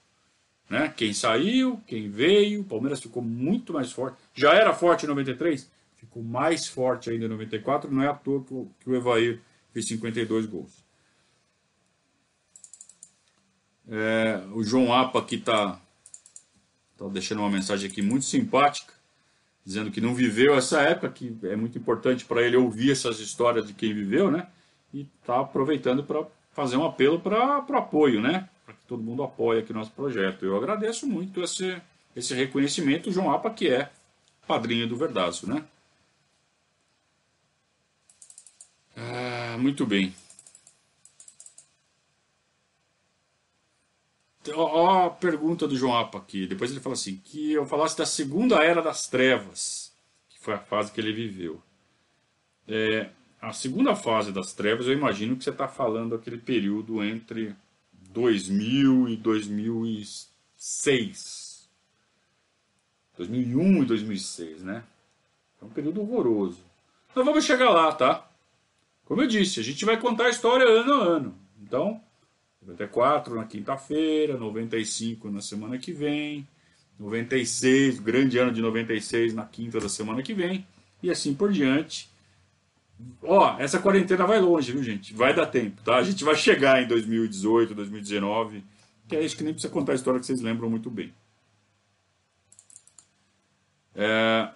[0.69, 0.93] Né?
[0.97, 4.19] Quem saiu, quem veio, o Palmeiras ficou muito mais forte.
[4.35, 8.45] Já era forte em 93, ficou mais forte ainda em 94, não é à toa
[8.45, 9.41] que o, que o Evair
[9.73, 10.85] fez 52 gols.
[13.91, 15.81] É, o João Apa aqui está
[16.99, 18.93] Está deixando uma mensagem aqui muito simpática,
[19.69, 23.67] dizendo que não viveu essa época, que é muito importante para ele ouvir essas histórias
[23.67, 24.47] de quem viveu, né?
[24.95, 28.49] E está aproveitando para fazer um apelo para apoio, né?
[28.65, 30.47] Para que todo mundo apoie aqui nosso projeto.
[30.47, 31.77] Eu agradeço muito esse,
[32.17, 33.91] esse reconhecimento, João Apa, que é
[34.47, 35.63] padrinho do Verdaço, né?
[38.97, 40.15] Ah, muito bem.
[44.55, 46.47] Ó, a pergunta do João Apa aqui.
[46.47, 49.93] Depois ele fala assim: que eu falasse da segunda era das trevas,
[50.29, 51.63] que foi a fase que ele viveu.
[52.67, 57.55] É, a segunda fase das trevas, eu imagino que você está falando aquele período entre
[58.11, 61.69] 2000 e 2006.
[63.17, 64.85] 2001 e 2006, né?
[65.61, 66.65] É um período horroroso.
[67.11, 68.29] Então vamos chegar lá, tá?
[69.05, 71.35] Como eu disse, a gente vai contar a história ano a ano.
[71.61, 72.01] Então,
[72.69, 76.47] 94 na quinta-feira, 95 na semana que vem,
[76.99, 80.67] 96, grande ano de 96 na quinta da semana que vem,
[81.03, 82.11] e assim por diante.
[83.23, 85.15] Ó, essa quarentena vai longe, viu, gente?
[85.15, 85.97] Vai dar tempo, tá?
[85.97, 88.65] A gente vai chegar em 2018, 2019,
[89.07, 91.13] que é isso que nem precisa contar a história que vocês lembram muito bem.
[93.95, 94.51] É...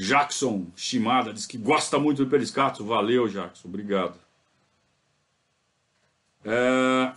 [0.00, 2.84] Jackson Shimada diz que gosta muito do Periscato.
[2.84, 3.68] Valeu, Jackson.
[3.68, 4.18] Obrigado.
[6.44, 7.12] É...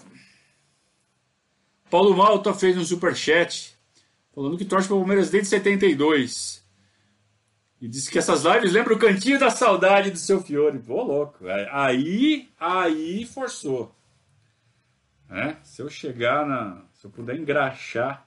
[1.90, 3.74] Paulo Malta fez um superchat
[4.34, 6.62] falando que torce para o Palmeiras desde 72.
[7.80, 10.80] E disse que essas lives lembram o cantinho da saudade do seu Fiore.
[10.80, 11.46] Pô, louco.
[11.72, 13.94] Aí, aí forçou.
[15.30, 15.56] É?
[15.64, 16.82] Se eu chegar na.
[16.94, 18.26] Se eu puder engraxar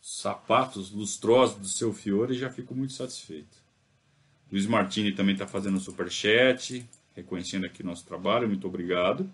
[0.00, 3.57] sapatos lustrosos do seu Fiore, já fico muito satisfeito.
[4.50, 9.28] Luiz Martini também está fazendo superchat, reconhecendo aqui o nosso trabalho, muito obrigado.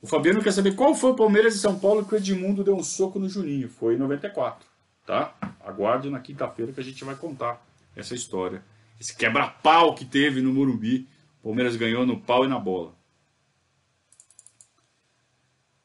[0.00, 2.76] O Fabiano quer saber qual foi o Palmeiras de São Paulo que o Edmundo deu
[2.76, 3.70] um soco no Juninho.
[3.70, 4.66] Foi em 94,
[5.06, 5.34] tá?
[5.64, 7.64] Aguarde na quinta-feira que a gente vai contar
[7.96, 8.62] essa história.
[9.00, 11.08] Esse quebra-pau que teve no Morumbi.
[11.40, 12.94] O Palmeiras ganhou no pau e na bola.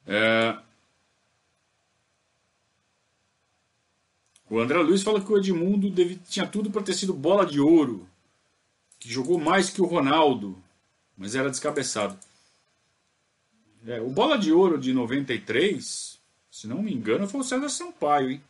[0.06, 0.58] É,
[4.50, 7.60] O André Luiz fala que o Edmundo deve, tinha tudo para ter sido bola de
[7.60, 8.08] ouro,
[9.00, 10.58] que jogou mais que o Ronaldo,
[11.16, 12.18] mas era descabeçado.
[13.86, 16.20] É, o bola de ouro de 93,
[16.50, 18.44] se não me engano, foi o César Sampaio, hein?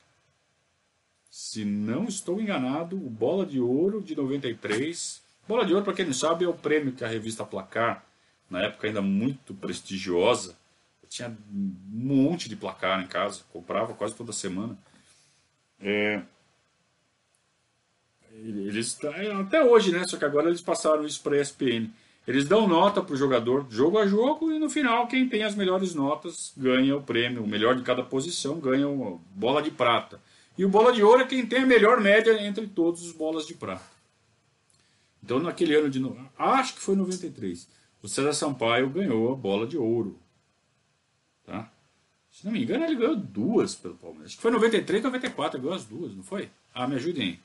[1.30, 5.22] Se não estou enganado, o bola de ouro de 93.
[5.47, 8.04] Bola de ouro, para quem não sabe, é o prêmio que a revista Placar,
[8.50, 10.58] na época ainda muito prestigiosa,
[11.10, 14.78] tinha um monte de placar em casa, comprava quase toda semana.
[15.82, 16.22] É,
[18.32, 20.06] eles é, até hoje, né?
[20.08, 21.90] Só que agora eles passaram isso para a ESPN.
[22.28, 25.56] Eles dão nota para o jogador, jogo a jogo, e no final quem tem as
[25.56, 27.44] melhores notas ganha o prêmio.
[27.44, 30.22] O melhor de cada posição ganha uma bola de prata.
[30.58, 33.48] E o bola de ouro é quem tem a melhor média entre todos os bolas
[33.48, 34.00] de prata.
[35.24, 36.02] Então naquele ano de
[36.38, 37.68] acho que foi 93,
[38.02, 40.20] o César Sampaio ganhou a bola de ouro.
[41.46, 41.72] Tá?
[42.40, 44.28] Se não me engano, ele ganhou duas pelo Palmeiras.
[44.28, 46.50] Acho que foi 93, 94, ele ganhou as duas, não foi?
[46.74, 47.38] Ah, me ajudem.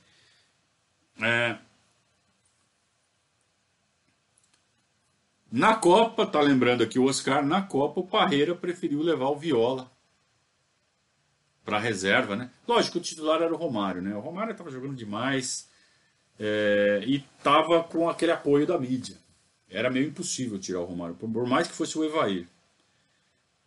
[1.21, 1.59] É...
[5.51, 9.91] Na Copa, tá lembrando aqui o Oscar, na Copa o Parreira preferiu levar o Viola
[11.65, 12.49] para reserva, né?
[12.65, 14.15] Lógico, o titular era o Romário, né?
[14.15, 15.69] O Romário estava jogando demais
[16.39, 19.17] é, e estava com aquele apoio da mídia.
[19.69, 22.47] Era meio impossível tirar o Romário, por mais que fosse o Evair.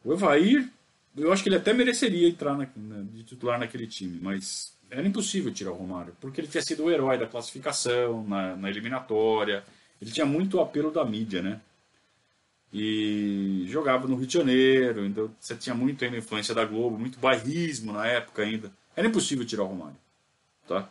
[0.05, 0.71] O Evair
[1.17, 5.05] eu acho que ele até mereceria entrar na, na, de titular naquele time, mas era
[5.05, 9.63] impossível tirar o Romário, porque ele tinha sido o herói da classificação, na, na eliminatória,
[10.01, 11.59] ele tinha muito apelo da mídia, né?
[12.71, 17.17] E jogava no Rio de Janeiro, então você tinha muito ainda influência da Globo, muito
[17.17, 18.71] bairrismo na época ainda.
[18.95, 19.97] Era impossível tirar o Romário,
[20.67, 20.89] tá?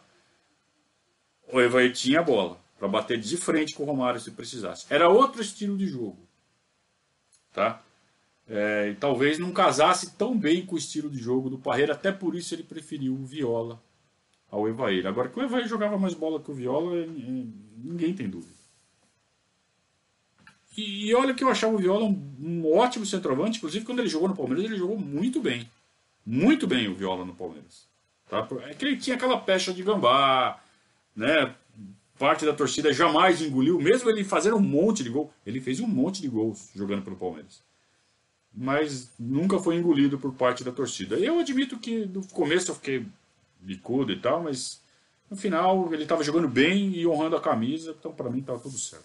[1.53, 4.87] O Evair tinha a bola para bater de frente com o Romário se precisasse.
[4.91, 6.19] Era outro estilo de jogo,
[7.53, 7.83] tá?
[8.49, 12.13] É, e talvez não casasse tão bem com o estilo de jogo do Parreira, até
[12.13, 13.83] por isso ele preferiu o Viola
[14.49, 15.07] ao Evair.
[15.07, 17.45] Agora que o Evair jogava mais bola que o Viola, é, é,
[17.77, 18.55] ninguém tem dúvida.
[20.77, 24.09] E, e, olha que eu achava o Viola um, um, ótimo centroavante, inclusive quando ele
[24.09, 25.69] jogou no Palmeiras, ele jogou muito bem.
[26.25, 27.89] Muito bem o Viola no Palmeiras.
[28.29, 28.47] Tá?
[28.69, 30.61] É que ele tinha aquela pecha de gambá,
[31.15, 31.55] né?
[32.19, 35.33] Parte da torcida jamais engoliu, mesmo ele fazendo um monte de gol.
[35.45, 37.63] Ele fez um monte de gols jogando pelo Palmeiras
[38.57, 41.17] mas nunca foi engolido por parte da torcida.
[41.17, 43.07] Eu admito que no começo eu fiquei
[43.61, 44.81] bicudo e tal, mas
[45.31, 48.79] no final ele estava jogando bem e honrando a camisa, então para mim estava tudo
[48.79, 49.05] certo.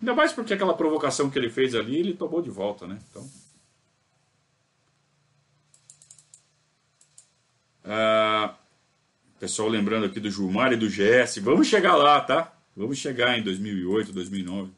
[0.00, 2.98] Ainda mais porque aquela provocação que ele fez ali, ele tomou de volta, né?
[3.10, 3.30] Então.
[7.84, 8.56] Ah,
[9.38, 12.52] pessoal lembrando aqui do Gilmar e do GS, vamos chegar lá, tá?
[12.76, 14.77] Vamos chegar em 2008, 2009.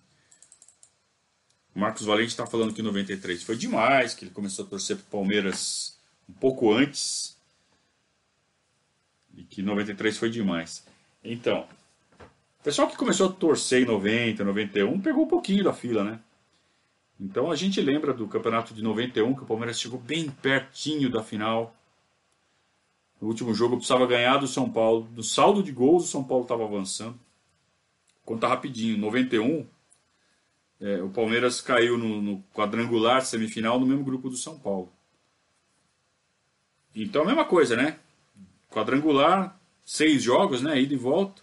[1.75, 5.05] O Marcos Valente está falando que 93 foi demais, que ele começou a torcer para
[5.05, 5.99] o Palmeiras
[6.29, 7.37] um pouco antes
[9.37, 10.85] e que 93 foi demais.
[11.23, 11.67] Então,
[12.61, 16.21] o pessoal que começou a torcer em 90, 91 pegou um pouquinho da fila, né?
[17.19, 21.23] Então a gente lembra do campeonato de 91 que o Palmeiras chegou bem pertinho da
[21.23, 21.77] final.
[23.21, 25.03] No último jogo precisava ganhar do São Paulo.
[25.13, 27.19] Do saldo de gols, o São Paulo estava avançando.
[28.25, 29.67] Conta rapidinho: 91,
[30.81, 34.91] é, o Palmeiras caiu no, no, quadrangular semifinal no mesmo grupo do São Paulo.
[36.95, 37.99] Então a mesma coisa, né?
[38.71, 40.81] Quadrangular, seis jogos, né?
[40.81, 41.43] Ida e volta.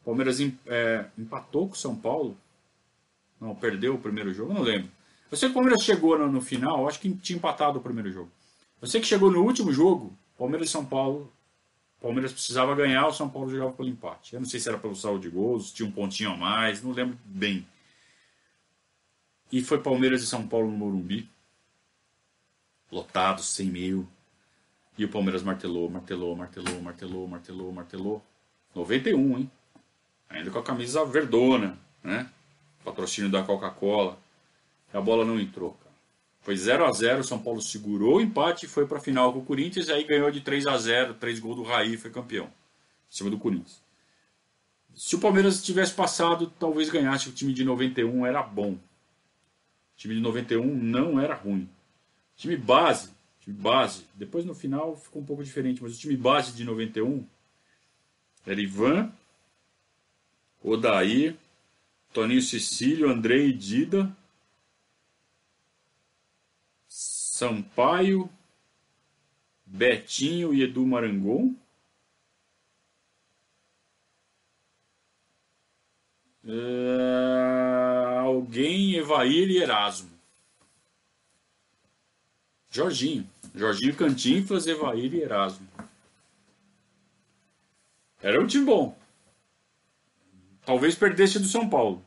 [0.00, 2.36] O Palmeiras é, empatou com o São Paulo.
[3.40, 4.90] Não, perdeu o primeiro jogo, não lembro.
[5.30, 8.10] Eu sei que o Palmeiras chegou no, no final, acho que tinha empatado o primeiro
[8.12, 8.30] jogo.
[8.80, 11.32] Eu sei que chegou no último jogo, Palmeiras e São Paulo.
[12.00, 14.34] Palmeiras precisava ganhar, o São Paulo jogava pelo empate.
[14.34, 16.92] Eu não sei se era pelo saldo de gols, tinha um pontinho a mais, não
[16.92, 17.66] lembro bem.
[19.52, 21.28] E foi Palmeiras e São Paulo no Morumbi.
[22.90, 24.08] Lotados, 100 mil.
[24.96, 28.24] E o Palmeiras martelou, martelou, martelou, martelou, martelou, martelou.
[28.74, 29.50] 91, hein?
[30.28, 32.30] Ainda com a camisa verdona, né?
[32.84, 34.18] Patrocínio da Coca-Cola.
[34.92, 35.90] A bola não entrou, cara.
[36.40, 39.40] Foi 0 a 0 São Paulo segurou o empate e foi para a final com
[39.40, 39.88] o Corinthians.
[39.88, 42.46] E aí ganhou de 3 a 0 três gols do Raí foi campeão.
[42.46, 43.82] Em cima do Corinthians.
[44.94, 47.28] Se o Palmeiras tivesse passado, talvez ganhasse.
[47.28, 48.78] O time de 91 era bom.
[50.00, 51.68] Time de 91 não era ruim.
[52.34, 53.10] Time base,
[53.42, 57.22] time base, depois no final ficou um pouco diferente, mas o time base de 91
[58.46, 59.12] era Ivan,
[60.62, 61.36] Odair,
[62.14, 64.10] Toninho Cecílio, Andrei Dida,
[66.88, 68.30] Sampaio,
[69.66, 71.54] Betinho e Edu Marangon.
[76.42, 77.89] Uh,
[78.30, 80.10] alguém, Evair e Erasmo.
[82.70, 83.28] Jorginho.
[83.54, 85.66] Jorginho Cantinflas, Evair e Erasmo.
[88.22, 88.96] Era um time bom.
[90.64, 92.04] Talvez perdesse do São Paulo.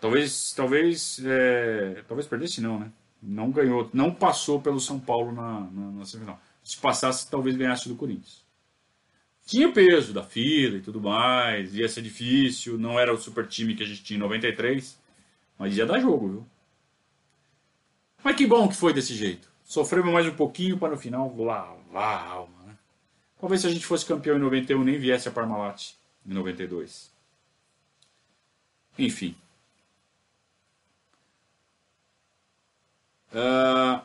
[0.00, 2.92] Talvez, talvez, é, talvez perdesse não, né?
[3.22, 6.40] Não ganhou, não passou pelo São Paulo na, na, na semifinal.
[6.62, 8.42] Se passasse, talvez ganhasse do Corinthians.
[9.46, 13.74] Tinha peso da fila e tudo mais, ia ser difícil, não era o super time
[13.74, 14.98] que a gente tinha em 93,
[15.62, 16.46] mas ia dar jogo, viu?
[18.24, 19.48] Mas que bom que foi desse jeito.
[19.62, 22.66] Sofremos mais um pouquinho para no final lavar a alma.
[22.66, 22.74] Né?
[23.40, 25.92] Talvez se a gente fosse campeão em 91 nem viesse a Parmalat
[26.26, 27.12] em 92.
[28.98, 29.36] Enfim.
[33.32, 34.02] Uh,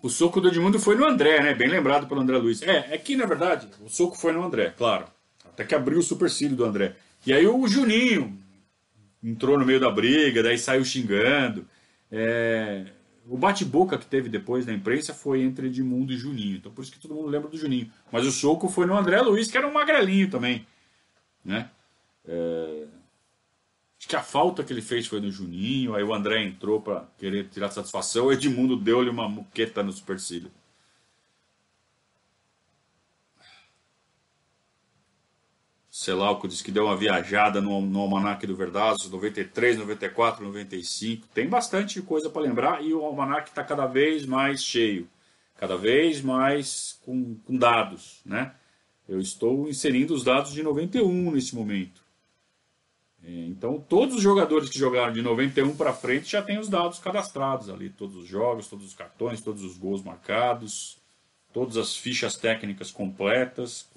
[0.00, 1.54] o soco do Edmundo foi no André, né?
[1.54, 2.62] Bem lembrado pelo André Luiz.
[2.62, 5.06] É, é que na verdade o soco foi no André, claro.
[5.44, 6.94] Até que abriu o supercílio do André.
[7.26, 8.46] E aí o Juninho
[9.22, 11.66] entrou no meio da briga, daí saiu xingando.
[12.10, 12.86] É,
[13.26, 16.56] o bate-boca que teve depois na imprensa foi entre Edmundo e Juninho.
[16.56, 17.90] Então por isso que todo mundo lembra do Juninho.
[18.10, 20.66] Mas o soco foi no André Luiz, que era um magrelinho também.
[21.44, 21.70] Né?
[22.26, 22.86] É,
[23.98, 27.04] Acho que a falta que ele fez foi no Juninho, aí o André entrou para
[27.18, 30.50] querer tirar satisfação, o Edmundo deu-lhe uma muqueta no supercílio.
[35.98, 41.26] Selauco disse que deu uma viajada no, no Almanac do Verdazo, 93, 94, 95.
[41.34, 45.08] Tem bastante coisa para lembrar e o Almanac está cada vez mais cheio,
[45.56, 48.20] cada vez mais com, com dados.
[48.24, 48.52] Né?
[49.08, 52.00] Eu estou inserindo os dados de 91 nesse momento.
[53.24, 57.00] É, então, todos os jogadores que jogaram de 91 para frente já têm os dados
[57.00, 60.96] cadastrados ali, todos os jogos, todos os cartões, todos os gols marcados,
[61.52, 63.88] todas as fichas técnicas completas,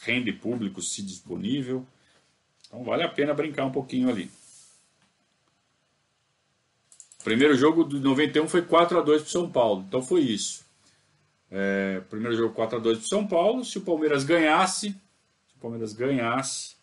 [0.00, 1.86] rende público se disponível.
[2.66, 4.30] Então, vale a pena brincar um pouquinho ali.
[7.20, 10.64] O primeiro jogo de 91 foi 4 a 2 para São Paulo, então foi isso.
[11.50, 13.64] É, primeiro jogo 4 a 2 para São Paulo.
[13.64, 16.76] Se o Palmeiras ganhasse, se o Palmeiras ganhasse,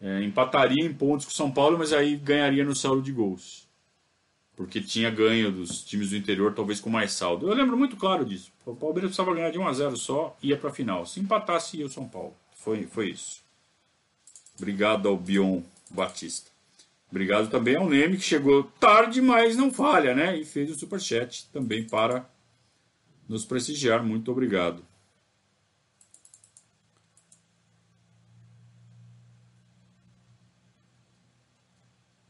[0.00, 3.61] é, empataria em pontos com o São Paulo, mas aí ganharia no saldo de gols.
[4.62, 7.48] Porque tinha ganho dos times do interior, talvez com mais saldo.
[7.48, 8.52] Eu lembro muito claro disso.
[8.64, 11.04] O Palmeiras precisava ganhar de 1 a 0 só, ia para a final.
[11.04, 12.32] Se empatasse, ia o São Paulo.
[12.54, 13.40] Foi, foi isso.
[14.56, 16.48] Obrigado ao Bion Batista.
[17.10, 20.38] Obrigado também ao Neme, que chegou tarde, mas não falha, né?
[20.38, 22.24] E fez o superchat também para
[23.28, 24.04] nos prestigiar.
[24.04, 24.80] Muito obrigado.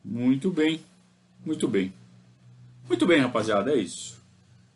[0.03, 0.81] Muito bem,
[1.45, 1.93] muito bem.
[2.93, 4.23] Muito bem, rapaziada, é isso.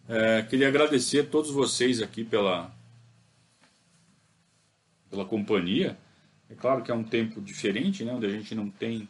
[0.08, 2.74] É, queria agradecer a todos vocês aqui pela,
[5.10, 5.98] pela companhia.
[6.48, 9.06] É claro que é um tempo diferente, né, onde a gente não tem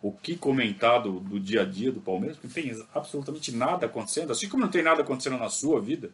[0.00, 4.30] o que comentar do, do dia a dia do Palmeiras, porque tem absolutamente nada acontecendo,
[4.30, 6.12] assim como não tem nada acontecendo na sua vida.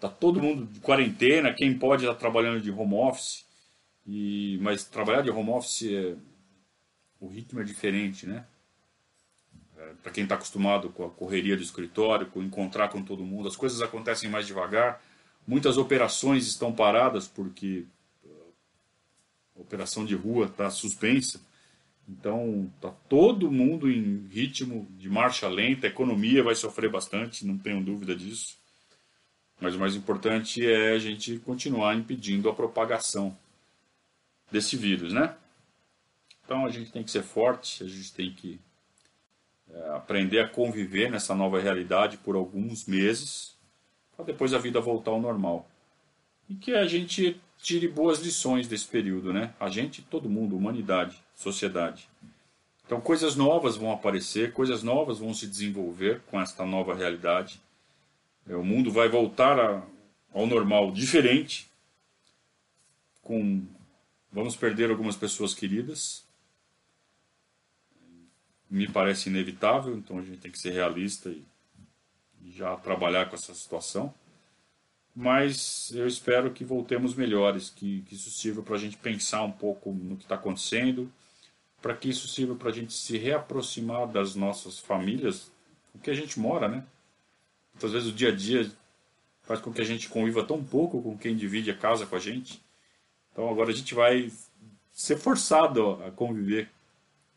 [0.00, 3.46] Tá todo mundo de quarentena, quem pode estar tá trabalhando de home office,
[4.04, 6.16] e, mas trabalhar de home office é,
[7.20, 8.44] o ritmo é diferente, né?
[9.82, 13.48] É, Para quem está acostumado com a correria do escritório, com encontrar com todo mundo,
[13.48, 15.02] as coisas acontecem mais devagar.
[15.46, 17.84] Muitas operações estão paradas porque
[19.56, 21.40] a operação de rua está suspensa.
[22.08, 25.86] Então, está todo mundo em ritmo de marcha lenta.
[25.86, 28.56] A economia vai sofrer bastante, não tenho dúvida disso.
[29.60, 33.36] Mas o mais importante é a gente continuar impedindo a propagação
[34.50, 35.36] desse vírus, né?
[36.44, 38.60] Então a gente tem que ser forte, a gente tem que
[39.94, 43.56] aprender a conviver nessa nova realidade por alguns meses,
[44.16, 45.68] para depois a vida voltar ao normal.
[46.48, 49.54] E que a gente tire boas lições desse período, né?
[49.58, 52.08] A gente, todo mundo, humanidade, sociedade.
[52.84, 57.60] Então coisas novas vão aparecer, coisas novas vão se desenvolver com esta nova realidade.
[58.48, 59.82] É, o mundo vai voltar a,
[60.34, 61.70] ao normal diferente,
[63.22, 63.62] com
[64.30, 66.24] vamos perder algumas pessoas queridas.
[68.72, 71.44] Me parece inevitável, então a gente tem que ser realista e,
[72.54, 74.12] já trabalhar com essa situação
[75.14, 79.52] mas eu espero que voltemos melhores, que, que isso sirva para a gente pensar um
[79.52, 81.12] pouco no que está acontecendo,
[81.82, 85.50] para que isso sirva para a gente se reaproximar das nossas famílias,
[85.94, 86.84] o que a gente mora, né?
[87.74, 88.70] Muitas vezes o dia a dia
[89.42, 92.20] faz com que a gente conviva tão pouco com quem divide a casa com a
[92.20, 92.62] gente.
[93.30, 94.32] Então agora a gente vai
[94.92, 96.70] ser forçado a conviver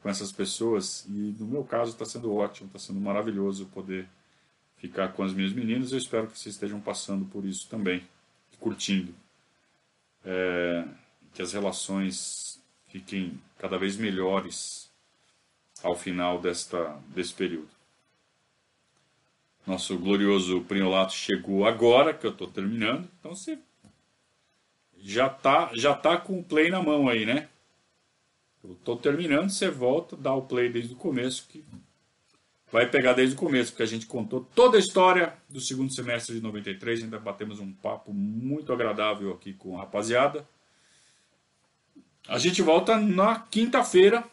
[0.06, 4.08] com essas pessoas e no meu caso está sendo ótimo, está sendo maravilhoso poder
[4.78, 5.92] ficar com as minhas meninas.
[5.92, 8.08] Eu espero que vocês estejam passando por isso também,
[8.60, 9.16] curtindo.
[10.24, 10.86] É,
[11.34, 14.92] que as relações fiquem cada vez melhores
[15.82, 17.70] ao final desta, desse período.
[19.66, 23.10] Nosso glorioso Prinolato chegou agora, que eu estou terminando.
[23.20, 23.58] Então você
[25.00, 27.50] já tá, já tá com o play na mão aí, né?
[28.68, 31.64] Eu estou terminando, você volta, dá o play desde o começo, que
[32.72, 36.36] vai pegar desde o começo, porque a gente contou toda a história do segundo semestre
[36.36, 40.48] de 93, ainda batemos um papo muito agradável aqui com a rapaziada.
[42.28, 44.24] A gente volta na quinta-feira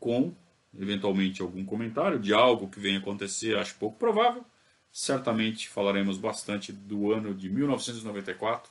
[0.00, 0.34] com
[0.78, 4.44] eventualmente algum comentário de algo que venha acontecer, acho pouco provável.
[4.92, 8.70] Certamente falaremos bastante do ano de 1994,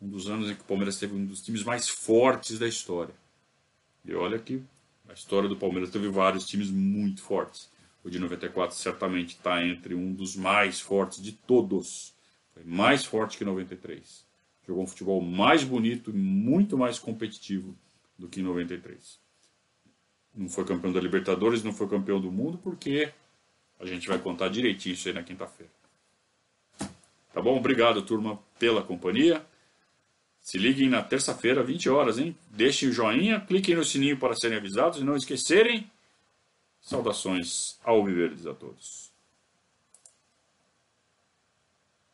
[0.00, 3.14] um dos anos em que o Palmeiras teve um dos times mais fortes da história.
[4.04, 4.62] E olha que
[5.08, 7.70] a história do Palmeiras teve vários times muito fortes.
[8.04, 12.14] O de 94 certamente está entre um dos mais fortes de todos.
[12.54, 14.24] Foi mais forte que 93.
[14.66, 17.76] Jogou um futebol mais bonito e muito mais competitivo
[18.18, 19.18] do que em 93.
[20.34, 23.12] Não foi campeão da Libertadores, não foi campeão do mundo, porque
[23.78, 25.72] a gente vai contar direitinho isso aí na quinta-feira.
[27.32, 27.56] Tá bom?
[27.56, 29.44] Obrigado, turma, pela companhia.
[30.46, 32.36] Se liguem na terça-feira, 20 horas, hein?
[32.48, 35.90] Deixem o joinha, cliquem no sininho para serem avisados e não esquecerem.
[36.80, 39.10] Saudações ao Viverdes a todos.